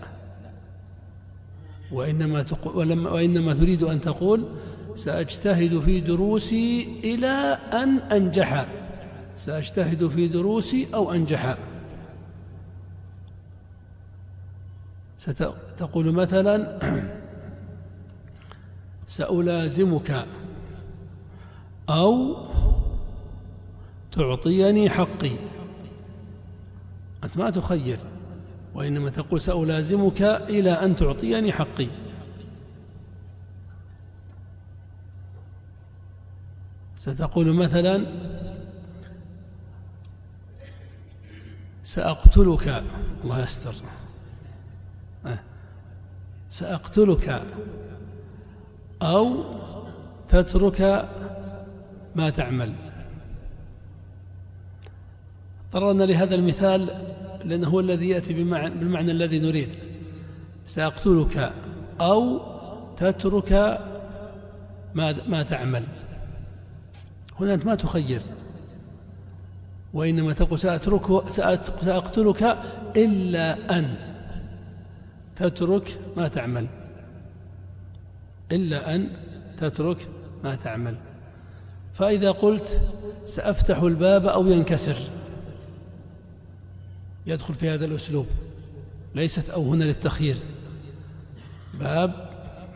[1.92, 4.44] وإنما, تقول وإنما تريد أن تقول
[4.96, 8.66] سأجتهد في دروسي إلى أن أنجح.
[9.36, 11.56] سأجتهد في دروسي أو أنجح.
[15.16, 16.78] ستقول مثلا
[19.08, 20.26] سألازمك
[21.90, 22.36] أو
[24.12, 25.32] تعطيني حقي.
[27.24, 27.98] أنت ما تخير
[28.74, 31.86] وإنما تقول سألازمك إلى أن تعطيني حقي.
[37.02, 38.06] ستقول مثلا
[41.84, 42.84] سأقتلك.
[43.24, 43.74] الله يستر.
[45.26, 45.38] أه.
[46.50, 47.42] سأقتلك
[49.02, 49.44] أو
[50.28, 51.08] تترك
[52.16, 52.72] ما تعمل.
[55.66, 56.80] اضطررنا لهذا المثال
[57.44, 59.68] لأنه هو الذي يأتي بالمعنى الذي نريد.
[60.66, 61.52] سأقتلك
[62.00, 62.40] أو
[62.96, 63.52] تترك
[64.94, 65.84] ما ما تعمل.
[67.40, 68.22] هنا أنت ما تخير.
[69.94, 72.58] وإنما تقول سأترك سأقتلك
[72.96, 73.96] إلا أن.
[75.36, 76.66] تترك ما تعمل.
[78.52, 79.10] إلا أن
[79.56, 80.08] تترك
[80.44, 80.96] ما تعمل.
[81.92, 82.80] فإذا قلت
[83.26, 84.96] سأفتح الباب أو ينكسر.
[87.26, 88.26] يدخل في هذا الأسلوب.
[89.14, 90.36] ليست أو هنا للتخيير.
[91.80, 92.31] باب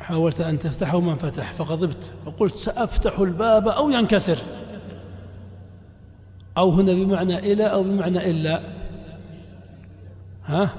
[0.06, 2.12] حاولت أن تفتحه ما انفتح فغضبت.
[2.26, 4.38] وقلت سأفتح الباب أو ينكسر.
[6.58, 8.62] أو هنا بمعنى إلى أو بمعنى إلا.
[10.46, 10.74] ها؟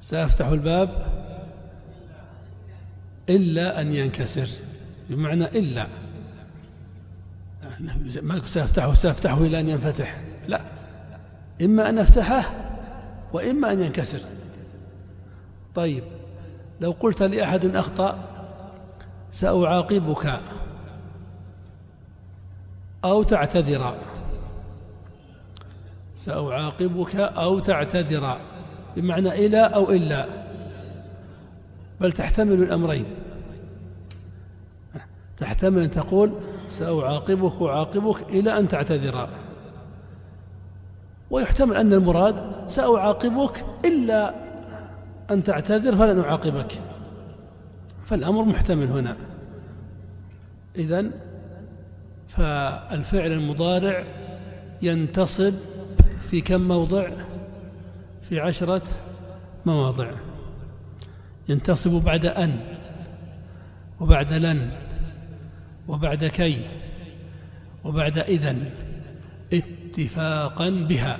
[0.00, 1.06] سأفتح الباب.
[3.28, 4.48] إلا أن ينكسر.
[5.10, 5.86] بمعنى إلا.
[8.22, 10.20] ما سأفتحه سأفتحه إلى أن ينفتح.
[10.48, 10.60] لا.
[11.62, 12.50] إما أن أفتحه
[13.32, 14.20] وإما أن ينكسر.
[15.74, 16.04] طيب.
[16.80, 18.18] لو قلت لأحد أخطأ
[19.30, 20.40] سأعاقبك
[23.04, 23.94] أو تعتذر.
[26.14, 28.40] سأعاقبك أو تعتذر
[28.96, 30.26] بمعنى إلى أو إلا.
[32.00, 33.04] بل تحتمل الأمرين.
[35.36, 36.32] تحتمل أن تقول
[36.68, 39.28] سأعاقبك وعاقبك إلى أن تعتذر.
[41.30, 44.34] ويحتمل أن المراد سأعاقبك إلا
[45.30, 46.72] أن تعتذر فلن أعاقبك.
[48.06, 49.16] فالأمر محتمل هنا.
[50.76, 51.10] إذن
[52.28, 54.04] فالفعل المضارع
[54.82, 55.54] ينتصب
[56.20, 57.10] في كم موضع؟
[58.22, 58.82] في عشرة
[59.66, 60.10] مواضع.
[61.48, 62.60] ينتصب بعد أن
[64.00, 64.70] وبعد لن
[65.88, 66.58] وبعد كي
[67.84, 68.70] وبعد إذن
[69.52, 71.18] اتفاقا بها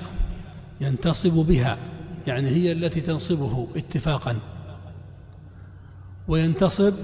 [0.80, 1.76] ينتصب بها.
[2.26, 4.38] يعني هي التي تنصبه اتفاقا.
[6.28, 6.94] وينتصب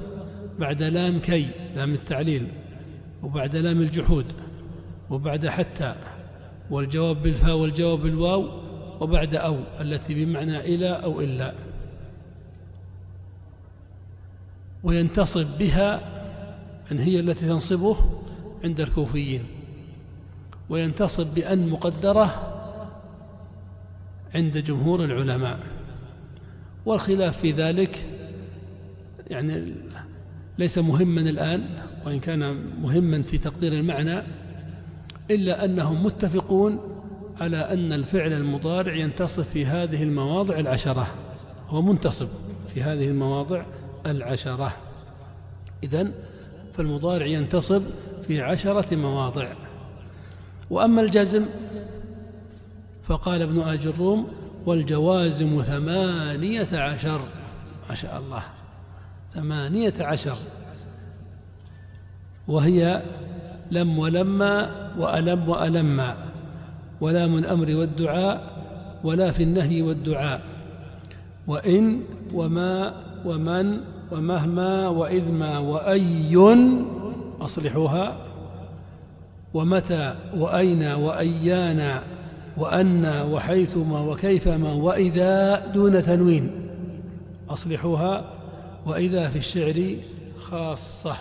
[0.58, 2.48] بعد لام كي لام التعليل
[3.22, 4.26] وبعد لام الجحود
[5.10, 5.94] وبعد حتى
[6.70, 8.48] والجواب بالفاء والجواب بالواو
[9.00, 11.54] وبعد أو التي بمعنى إلى أو إلا.
[14.84, 16.00] وينتصب بها
[16.92, 17.96] أن هي التي تنصبه
[18.64, 19.44] عند الكوفيين.
[20.68, 22.55] وينتصب بأن مقدرة
[24.36, 25.58] عند جمهور العلماء
[26.86, 28.06] والخلاف في ذلك
[29.30, 29.74] يعني
[30.58, 31.64] ليس مهما الآن
[32.06, 34.22] وإن كان مهما في تقدير المعنى
[35.30, 36.80] إلا أنهم متفقون
[37.40, 41.06] على أن الفعل المضارع ينتصب في هذه المواضع العشرة
[41.68, 42.28] هو منتصب
[42.74, 43.64] في هذه المواضع
[44.06, 44.72] العشرة.
[45.84, 46.12] إذن
[46.72, 47.82] فالمضارع ينتصب
[48.22, 49.48] في عشرة مواضع.
[50.70, 51.44] وأما الجزم
[53.08, 54.26] فقال ابن آج الروم
[54.66, 57.20] والجوازم ثمانية عشر.
[57.88, 58.42] ما شاء الله.
[59.34, 60.36] ثمانية عشر.
[62.48, 63.02] وهي
[63.70, 66.16] لم ولما وألم وألما
[67.00, 68.56] ولام الأمر والدعاء
[69.04, 70.40] ولا في النهي والدعاء.
[71.46, 72.00] وإن
[72.34, 72.94] وما
[73.24, 73.80] ومن
[74.12, 76.36] ومهما وإذ ما وأي
[77.40, 78.16] أصلحوها.
[79.54, 82.02] ومتى وأين وأيانا.
[82.56, 86.50] وأن وحيثما وكيفما وإذا دون تنوين.
[87.48, 88.32] أصلحوها
[88.86, 89.96] وإذا في الشعر
[90.38, 91.16] خاصة.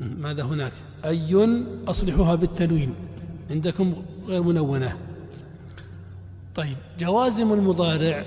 [0.00, 0.72] ماذا هناك؟
[1.04, 1.58] أي
[1.88, 2.94] أصلحوها بالتنوين.
[3.50, 3.94] عندكم
[4.26, 4.96] غير منونة.
[6.54, 8.24] طيب جوازم المضارع.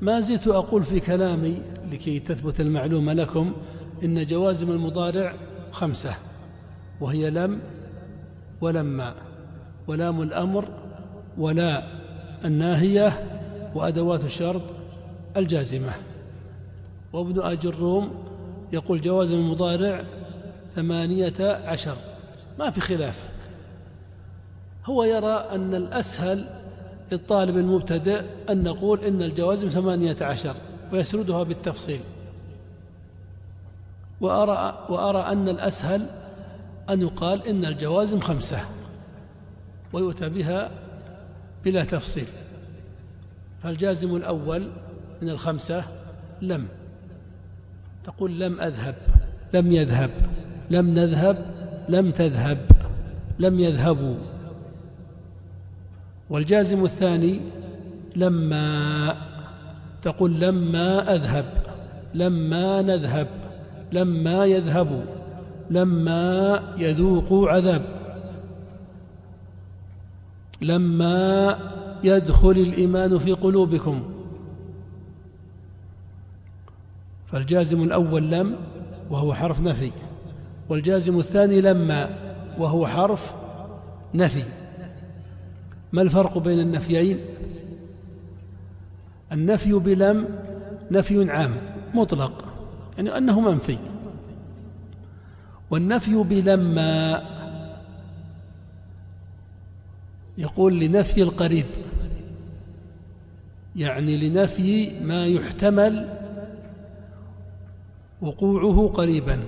[0.00, 3.52] ما زلت أقول في كلامي لكي تثبت المعلومة لكم
[4.04, 5.34] إن جوازم المضارع
[5.72, 6.14] خمسة
[7.00, 7.60] وهي لم
[8.60, 9.14] ولما
[9.86, 10.68] ولام الأمر
[11.38, 11.82] ولا
[12.44, 13.24] الناهية
[13.74, 14.62] وأدوات الشرط
[15.36, 15.92] الجازمة.
[17.12, 18.10] وابن أجروم
[18.72, 20.04] يقول جوازم المضارع
[20.76, 21.96] ثمانية عشر.
[22.58, 23.28] ما في خلاف.
[24.86, 26.46] هو يرى أن الأسهل
[27.12, 30.54] للطالب المبتدئ أن نقول إن الجوازم ثمانية عشر
[30.92, 32.00] ويسردها بالتفصيل.
[34.20, 36.06] وأرى, وأرى أن الأسهل
[36.90, 38.60] أن يقال إن الجوازم خمسة.
[39.94, 40.70] ويؤتى بها
[41.64, 42.26] بلا تفصيل.
[43.62, 44.68] فالجازم الأول
[45.22, 45.84] من الخمسة؟
[46.42, 46.66] لم.
[48.04, 48.94] تقول لم أذهب
[49.54, 50.10] لم يذهب
[50.70, 51.36] لم نذهب
[51.88, 52.58] لم تذهب
[53.38, 54.16] لم يذهبوا.
[56.30, 57.40] والجازم الثاني
[58.16, 59.16] لما
[60.02, 61.46] تقول لما أذهب
[62.14, 63.28] لما نذهب
[63.92, 65.04] لما يذهب
[65.70, 67.93] لما يذوق عذاب.
[70.60, 71.58] لما
[72.04, 74.02] يدخل الإيمان في قلوبكم.
[77.26, 78.56] فالجازم الأول لم
[79.10, 79.90] وهو حرف نفي.
[80.68, 82.18] والجازم الثاني لما
[82.58, 83.34] وهو حرف
[84.14, 84.42] نفي.
[85.92, 87.18] ما الفرق بين النفيين؟
[89.32, 90.28] النفي بلم
[90.90, 91.56] نفي عام
[91.94, 92.44] مطلق
[92.96, 93.78] يعني أنه منفي.
[95.70, 97.22] والنفي بلما
[100.38, 101.66] يقول لنفي القريب
[103.76, 106.18] يعني لنفي ما يحتمل
[108.22, 109.40] وقوعه قريبا.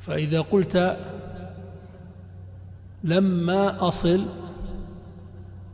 [0.00, 0.96] فإذا قلت
[3.04, 4.26] لما أصل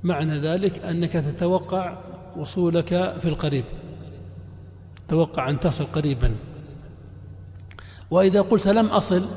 [0.05, 1.99] معنى ذلك أنك تتوقع
[2.37, 3.65] وصولك في القريب
[5.09, 6.35] توقع أن تصل قريبا.
[8.11, 9.29] وإذا قلت لم أصل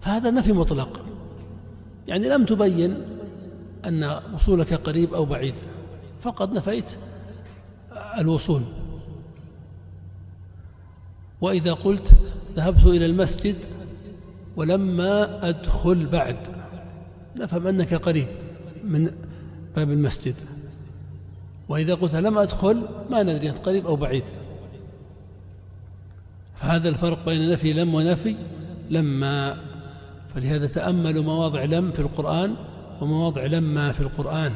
[0.00, 1.07] فهذا نفي مطلق.
[2.08, 2.96] يعني لم تبين
[3.86, 5.54] أن وصولك قريب أو بعيد
[6.20, 6.90] فقط نفيت
[8.18, 8.62] الوصول.
[11.40, 12.14] وإذا قلت
[12.56, 13.56] ذهبت إلى المسجد
[14.56, 16.36] ولما أدخل بعد
[17.36, 18.28] نفهم أنك قريب
[18.84, 19.10] من
[19.76, 20.34] باب المسجد.
[21.68, 24.24] وإذا قلت لم أدخل ما ندري أنت قريب أو بعيد.
[26.56, 28.36] فهذا الفرق بين نفي لم ونفي
[28.90, 29.58] لما
[30.38, 32.54] فلهذا تأملوا مواضع لم في القرآن
[33.00, 34.52] ومواضع لما في القرآن.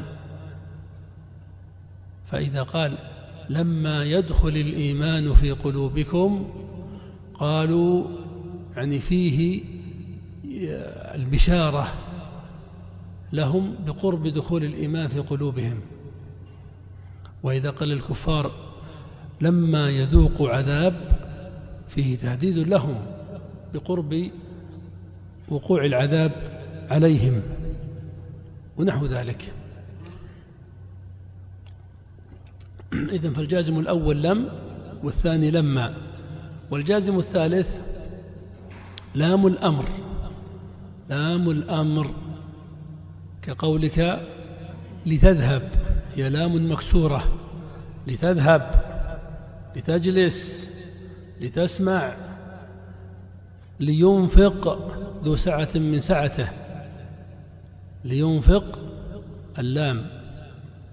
[2.25, 2.97] فإذا قال
[3.49, 6.49] لما يدخل الإيمان في قلوبكم
[7.33, 8.07] قالوا
[8.75, 9.63] يعني فيه
[11.15, 11.87] البشارة
[13.33, 15.79] لهم بقرب دخول الإيمان في قلوبهم.
[17.43, 18.51] وإذا قال الكفار
[19.41, 20.95] لما يذوقوا عذاب
[21.87, 22.95] فيه تهديد لهم
[23.73, 24.31] بقرب
[25.49, 26.31] وقوع العذاب
[26.91, 27.41] عليهم
[28.77, 29.53] ونحو ذلك.
[32.93, 34.49] إذن فالجازم الأول لم
[35.03, 35.93] والثاني لما.
[36.71, 37.79] والجازم الثالث
[39.15, 39.85] لام الأمر.
[41.09, 42.11] لام الأمر
[43.41, 44.27] كقولك
[45.05, 45.71] لتذهب.
[46.15, 47.23] هي لام مكسورة.
[48.07, 48.83] لتذهب.
[49.75, 50.69] لتجلس.
[51.41, 52.15] لتسمع.
[53.79, 54.93] لينفق.
[55.23, 56.49] ذو سعة من سعته.
[58.05, 58.79] لينفق
[59.59, 60.05] اللام.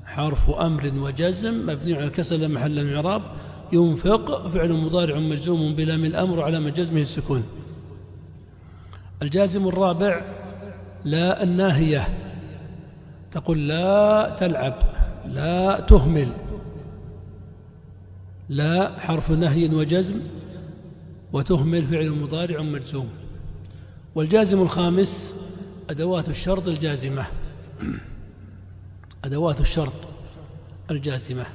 [0.04, 3.22] حرف أمر وجزم مبني على الكسر محل الإعراب
[3.72, 7.44] ينفق فعل مضارع مجزوم بلام الأمر على جزمه السكون.
[9.22, 10.24] الجازم الرابع
[11.04, 12.08] لا الناهية.
[13.30, 14.74] تقول لا تلعب
[15.26, 16.28] لا تهمل.
[18.48, 20.20] لا حرف نهي وجزم
[21.32, 23.08] وتهمل فعل مضارع مجزوم.
[24.14, 25.34] والجازم الخامس
[25.90, 27.26] أدوات الشرط الجازمة.
[29.24, 30.08] أدوات الشرط
[30.90, 31.46] الجازمة.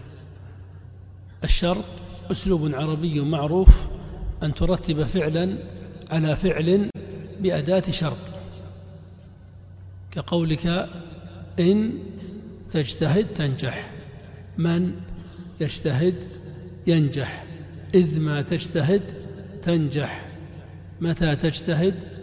[1.43, 1.85] الشرط
[2.31, 3.85] أسلوب عربي معروف
[4.43, 5.57] أن ترتب فعلا
[6.11, 6.89] على فعل
[7.39, 8.17] بأداة شرط.
[10.11, 10.89] كقولك
[11.59, 11.93] إن
[12.71, 13.91] تجتهد تنجح
[14.57, 14.95] من
[15.61, 16.15] يجتهد
[16.87, 17.45] ينجح
[17.95, 19.01] إذ ما تجتهد
[19.61, 20.29] تنجح
[21.01, 22.14] متى تجتهد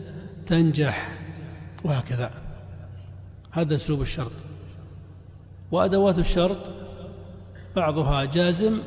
[0.46, 1.18] تنجح
[1.84, 2.30] وهكذا.
[3.50, 4.32] هذا أسلوب الشرط.
[5.72, 6.70] وأدوات الشرط
[7.76, 8.78] بعضها جازم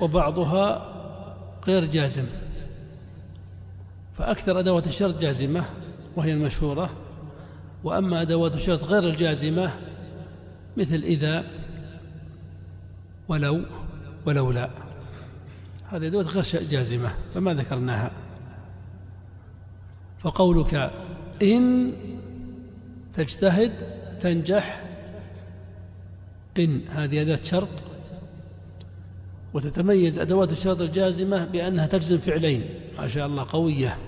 [0.00, 0.94] وبعضها
[1.66, 2.24] غير جازم.
[4.18, 5.64] فأكثر أدوات الشرط جازمة
[6.16, 6.90] وهي المشهورة.
[7.84, 9.70] وأما أدوات الشرط غير الجازمة
[10.76, 11.44] مثل إذا
[13.28, 13.62] ولو
[14.26, 14.70] ولولا.
[15.90, 18.10] هذه أدوات غير جازمة فما ذكرناها.
[20.24, 20.90] فقولك
[21.42, 21.92] إن
[23.12, 23.72] تجتهد
[24.20, 24.84] تنجح
[26.58, 27.68] إن هذه أداة شرط.
[29.54, 32.64] وتتميز أدوات الشرط الجازمة بأنها تجزم فعلين
[32.98, 33.98] ما شاء الله قوية.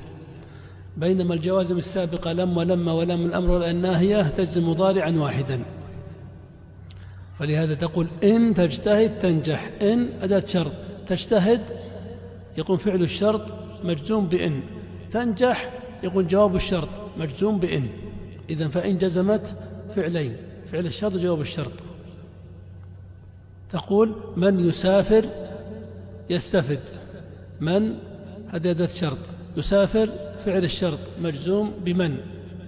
[0.97, 5.63] بينما الجوازم السابقة لم ولما ولم الأمر ولا الناهية تجزم مضارعا واحدا.
[7.39, 9.71] فلهذا تقول إن تجتهد تنجح.
[9.83, 10.73] إن أداة شرط.
[11.07, 11.61] تجتهد
[12.59, 13.55] يقول فعل الشرط
[13.85, 14.61] مجزوم بإن.
[15.11, 16.89] تنجح يقول جواب الشرط
[17.19, 17.89] مجزوم بإن.
[18.51, 19.55] إذا فإن جزمت
[19.97, 20.37] فعلين.
[20.73, 21.73] فعل الشرط وجواب الشرط.
[23.71, 25.27] تقول من يسافر
[26.31, 26.81] يستفد.
[27.61, 27.95] من؟
[28.49, 29.19] هذه أداة شرط.
[29.57, 30.09] يسافر
[30.45, 32.17] فعل الشرط مجزوم بمن.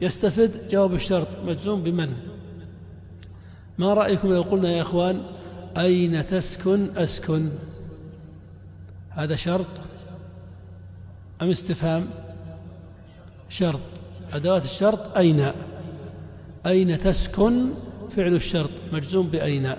[0.03, 2.13] يستفد جواب الشرط مجزوم بمن.
[3.79, 5.23] ما رأيكم لو قلنا يا أخوان
[5.77, 7.49] أين تسكن؟ أسكن.
[9.11, 9.67] هذا شرط
[11.43, 12.11] أم استفهام؟
[13.49, 13.81] شرط.
[14.33, 15.53] أدوات الشرط أين؟
[16.67, 17.69] أين تسكن
[18.11, 19.73] فعل الشرط مجزوم بأين؟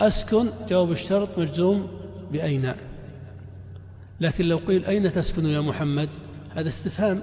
[0.00, 1.86] أسكن جواب الشرط مجزوم
[2.32, 2.72] بأين؟
[4.20, 6.08] لكن لو قيل أين تسكن يا محمد؟
[6.54, 7.22] هذا استفهام.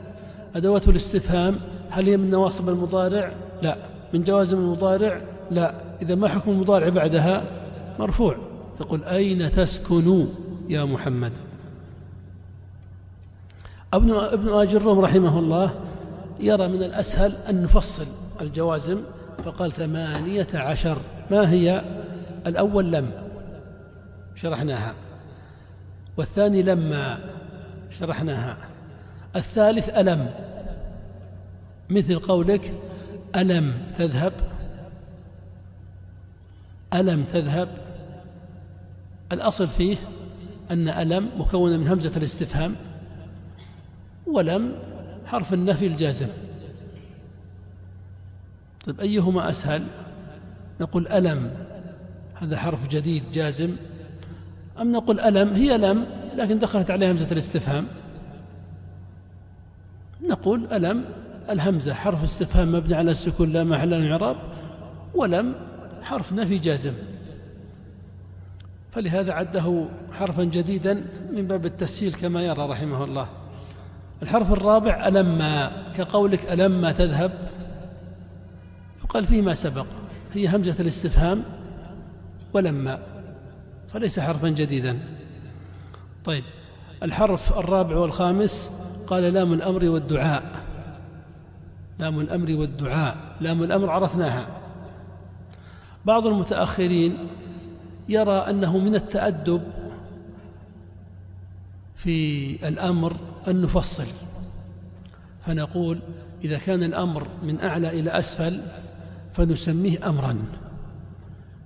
[0.56, 1.58] أدوات الاستفهام
[1.90, 3.32] هل هي من نواصب المضارع؟
[3.62, 3.78] لا.
[4.14, 5.22] من جوازم المضارع؟
[5.52, 5.74] لا.
[6.02, 7.44] إذا ما حكم المضارع بعدها؟
[8.00, 8.36] مرفوع.
[8.80, 10.28] تقول أين تسكن
[10.70, 11.32] يا محمد؟
[13.94, 15.76] ابن ابن آجرهم رحمه الله
[16.40, 18.06] يرى من الأسهل أن نفصل
[18.42, 18.98] الجوازم
[19.46, 20.98] فقال ثمانية عشر.
[21.32, 21.84] ما هي؟
[22.48, 23.12] الأول لم.
[24.36, 24.94] شرحناها.
[26.18, 27.20] والثاني لما.
[28.00, 28.58] شرحناها.
[29.36, 30.30] الثالث ألم.
[31.90, 32.74] مثل قولك
[33.36, 34.34] ألم تذهب.
[36.94, 37.70] ألم تذهب.
[39.32, 39.98] الأصل فيه
[40.72, 42.76] أن ألم مكونة من همزة الاستفهام.
[44.32, 44.76] ولم
[45.26, 46.28] حرف النفي الجازم.
[48.86, 49.84] طيب أيهما أسهل؟
[50.82, 51.52] نقول ألم
[52.36, 53.76] هذا حرف جديد جازم.
[54.82, 56.06] أم نقول ألم؟ هي لم
[56.36, 57.88] لكن دخلت عليها همزة الاستفهام.
[60.24, 61.06] نقول ألم
[61.50, 64.38] الهمزة حرف استفهام مبني على السكون لا محل الإعراب
[65.16, 65.56] ولم
[66.02, 66.94] حرف نفي جازم.
[68.92, 73.30] فلهذا عده حرفا جديدا من باب التسهيل كما يرى رحمه الله.
[74.24, 77.32] الحرف الرابع ألما كقولك ألما تذهب؟
[79.04, 79.86] يقال فيه ما سبق
[80.34, 81.44] هي همزة الاستفهام
[82.54, 83.00] ولما
[83.94, 85.00] فليس حرفا جديدا.
[86.26, 86.44] طيب
[87.04, 88.72] الحرف الرابع والخامس
[89.08, 90.66] قال لام الأمر والدعاء.
[92.00, 94.48] لام الأمر والدعاء لام الأمر عرفناها.
[96.06, 97.18] بعض المتأخرين
[98.10, 99.62] يرى أنه من التأدب
[101.96, 103.18] في الأمر
[103.48, 104.08] أن نفصل.
[105.46, 106.00] فنقول
[106.44, 108.62] إذا كان الأمر من أعلى إلى أسفل
[109.34, 110.38] فنسميه أمرا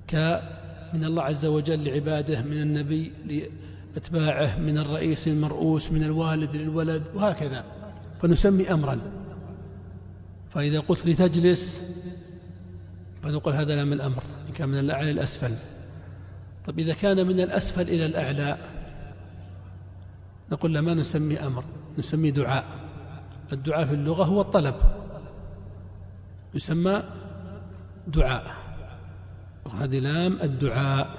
[0.08, 3.12] كمن الله عز وجل لعباده من النبي
[3.95, 7.64] لأتباعه من الرئيس المرؤوس من الوالد للولد وهكذا.
[8.22, 8.99] فنسمي أمرا.
[10.53, 11.84] فإذا قلت لتجلس
[13.24, 15.52] فنقول هذا لام الأمر إن كان من الأعلى الأسفل.
[16.66, 18.58] طب إذا كان من الأسفل إلى الأعلى
[20.52, 21.64] نقول لا ما نسمي أمر
[21.98, 22.65] نسمي دعاء.
[23.53, 24.76] الدعاء في اللغة هو الطلب.
[26.53, 27.03] يسمى
[28.07, 28.56] دعاء.
[29.80, 31.18] هذه لام الدعاء.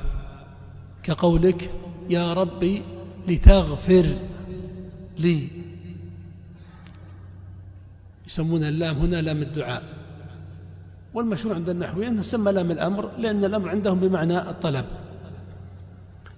[1.03, 1.75] كقولك
[2.11, 2.83] يا ربي
[3.29, 4.07] لتغفر
[5.19, 5.49] لي.
[8.27, 9.83] يسمون اللام هنا لام الدعاء.
[11.15, 14.85] والمشروع عند النحويين يسمى لام الأمر لأن الأمر عندهم بمعنى الطلب.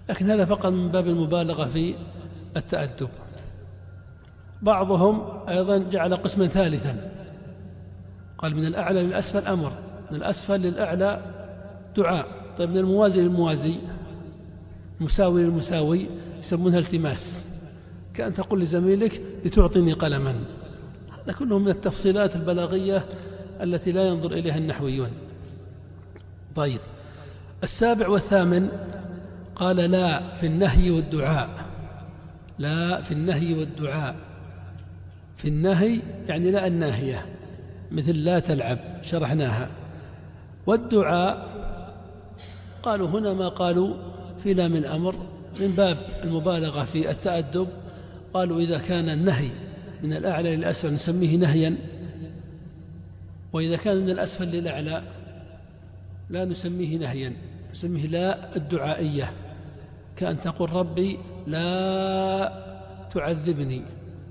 [0.09, 1.95] لكن هذا فقط من باب المبالغة في
[2.57, 3.09] التأدب.
[4.63, 7.11] بعضهم أيضا جعل قسما ثالثا.
[8.39, 9.73] قال من الأعلى للأسفل أمر
[10.11, 11.21] من الأسفل للأعلى
[11.97, 12.27] دعاء.
[12.59, 13.75] طيب من الموازي للموازي
[15.01, 16.07] مساوي للمساوي
[16.39, 17.45] يسمونها التماس.
[18.15, 20.35] كأن تقول لزميلك لتعطيني قلما.
[21.25, 23.05] هذا كله من التفصيلات البلاغية
[23.61, 25.11] التي لا ينظر إليها النحويون.
[26.55, 26.81] طيب
[27.63, 28.69] السابع والثامن
[29.55, 31.64] قال لا في النهي والدعاء.
[32.59, 34.17] لا في النهي والدعاء.
[35.37, 37.27] في النهي يعني لا الناهية
[37.93, 39.69] مثل لا تلعب شرحناها.
[40.67, 41.55] والدعاء
[42.83, 43.95] قالوا هنا ما قالوا
[44.39, 45.17] في لام الأمر
[45.61, 47.69] من باب المبالغة في التأدب.
[48.35, 49.49] قالوا إذا كان النهي
[50.03, 51.77] من الأعلى للأسفل نسميه نهيا
[53.53, 55.03] وإذا كان من الأسفل للأعلى
[56.31, 57.33] لا نسميه نهيا
[57.73, 59.33] نسميه لا الدعائية.
[60.17, 62.65] كأن تقول ربي لا
[63.15, 63.83] تعذبني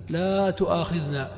[0.09, 1.31] لا تؤاخذنا.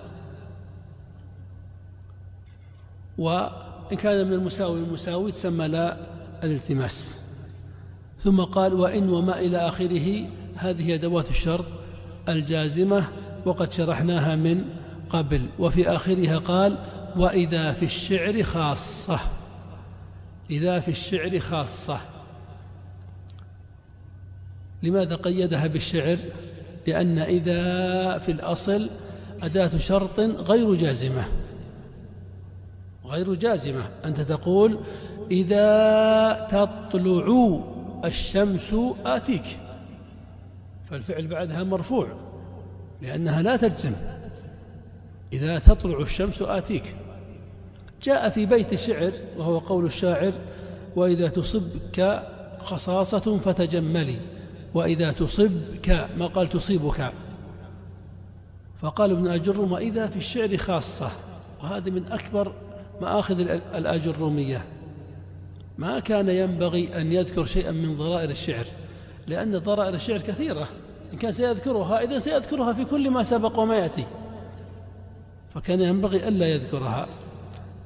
[3.18, 5.98] وإن كان من المساوي المساوي تسمى لا
[6.44, 7.22] الالتماس.
[8.20, 11.66] ثم قال وإن وما إلى آخره هذه أدوات الشرط
[12.30, 13.08] الجازمة
[13.46, 14.66] وقد شرحناها من
[15.10, 15.46] قبل.
[15.60, 16.78] وفي آخرها قال
[17.16, 19.20] وإذا في الشعر خاصة
[20.50, 22.00] إذا في الشعر خاصة.
[24.86, 26.18] لماذا قيدها بالشعر؟
[26.88, 28.90] لأن إذا في الأصل
[29.44, 31.26] أداة شرط غير جازمة.
[33.06, 33.90] غير جازمة.
[34.06, 34.80] أنت تقول
[35.32, 37.60] إذا تطلع
[38.06, 38.76] الشمس
[39.06, 39.60] آتيك.
[40.90, 42.08] فالفعل بعدها مرفوع
[43.02, 43.94] لأنها لا تجزم.
[45.34, 46.96] إذا تطلع الشمس آتيك.
[48.04, 50.34] جاء في بيت شعر وهو قول الشاعر
[50.96, 52.24] وإذا تصبك
[52.60, 54.18] خصاصة فتجملي.
[54.76, 57.12] وإذا تصبك ما قال تصيبك؟
[58.82, 61.12] فقال ابن أجرم إذا في الشعر خاصة.
[61.64, 62.52] وهذه من أكبر
[63.02, 63.40] مآخذ
[63.76, 64.66] الأجرمية
[65.78, 68.66] ما كان ينبغي أن يذكر شيئا من ضرائر الشعر
[69.28, 70.68] لأن ضرائر الشعر كثيرة.
[71.14, 74.06] إن كان سيذكرها إذا سيذكرها في كل ما سبق وما يأتي.
[75.54, 77.08] فكان ينبغي ألا يذكرها.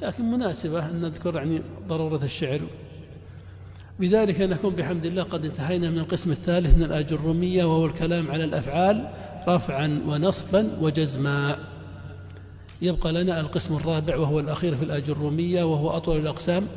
[0.01, 2.61] لكن مناسبة أن نذكر يعني ضرورة الشعر.
[3.99, 9.09] بذلك نكون بحمد الله قد انتهينا من القسم الثالث من الأجرمية وهو الكلام على الأفعال
[9.47, 11.57] رفعا ونصبا وجزما.
[12.81, 16.67] يبقى لنا القسم الرابع وهو الأخير في الأجرمية وهو أطول الأقسام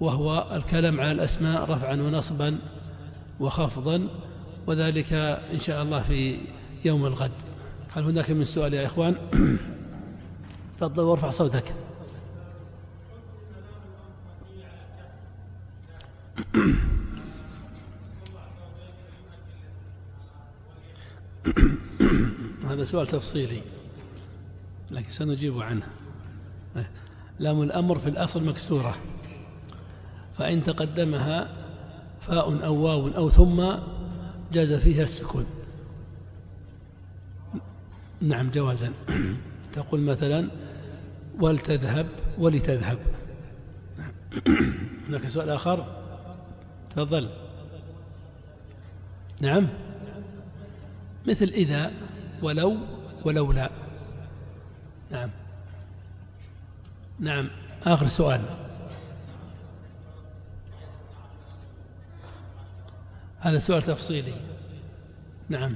[0.00, 2.58] وهو الكلام على الأسماء رفعا ونصبا
[3.40, 4.08] وخفضا
[4.66, 5.12] وذلك
[5.52, 6.38] إن شاء الله في
[6.84, 7.42] يوم الغد.
[7.92, 9.14] هل هناك من سؤال يا إخوان؟
[10.78, 11.74] تفضل وارفع صوتك.
[22.66, 23.60] هذا سؤال تفصيلي
[24.90, 25.86] لكن سنجيب عنه.
[27.38, 28.96] لام الأمر في الأصل مكسورة
[30.38, 31.56] فإن تقدمها
[32.20, 33.64] فاء أو واو أو ثم
[34.52, 35.46] جاز فيها السكون.
[38.20, 38.92] نعم جوازا.
[39.72, 40.50] تقول مثلا
[41.40, 42.06] ولتذهب
[42.38, 42.98] ولتذهب.
[45.08, 45.95] هناك سؤال آخر؟
[46.96, 47.28] تفضل.
[49.40, 49.68] نعم.
[51.26, 51.92] مثل إذا
[52.42, 52.76] ولو
[53.24, 53.70] ولولا.
[55.10, 55.30] نعم.
[57.20, 57.50] نعم.
[57.86, 58.40] آخر سؤال.
[63.40, 64.34] هذا سؤال تفصيلي.
[65.48, 65.74] نعم.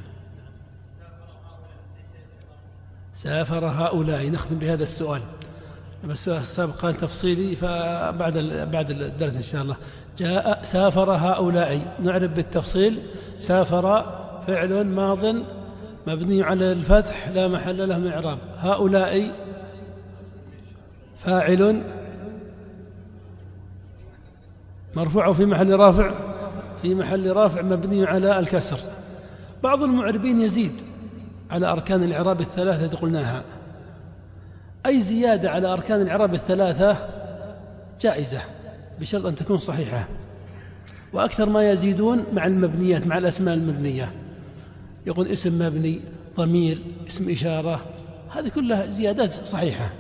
[3.15, 4.31] سافر هؤلاء.
[4.31, 5.23] نختم بهذا السؤال.
[6.05, 8.39] بس السابق كان تفصيلي فبعد
[8.73, 9.77] بعد الدرس إن شاء الله.
[10.21, 11.97] جاء سافر هؤلاء.
[12.03, 12.99] نعرف بالتفصيل
[13.39, 14.03] سافر
[14.47, 15.25] فعل ماض
[16.07, 18.39] مبني على الفتح لا محل له من إعراب.
[18.59, 19.33] هؤلاء
[21.19, 21.83] فاعل
[24.95, 26.15] مرفوع في محل رافع
[26.83, 28.79] في محل رافع مبني على الكسر.
[29.63, 30.83] بعض المعربين يزيد
[31.51, 33.43] على أركان الإعراب الثلاثة قلناها.
[34.87, 37.09] أي زيادة على أركان الإعراب الثلاثة؟
[38.01, 38.41] جائزة.
[39.01, 40.09] بشرط أن تكون صحيحة.
[41.13, 44.13] وأكثر ما يزيدون مع المبنيات مع الأسماء المبنية.
[45.07, 46.01] يقول اسم مبني
[46.37, 46.79] ضمير
[47.09, 47.81] اسم إشارة.
[48.31, 49.91] هذه كلها زيادات صحيحة.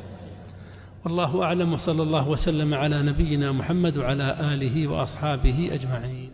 [1.04, 6.30] والله أعلم وصلى الله وسلم على نبينا محمد وعلى آله وأصحابه أجمعين.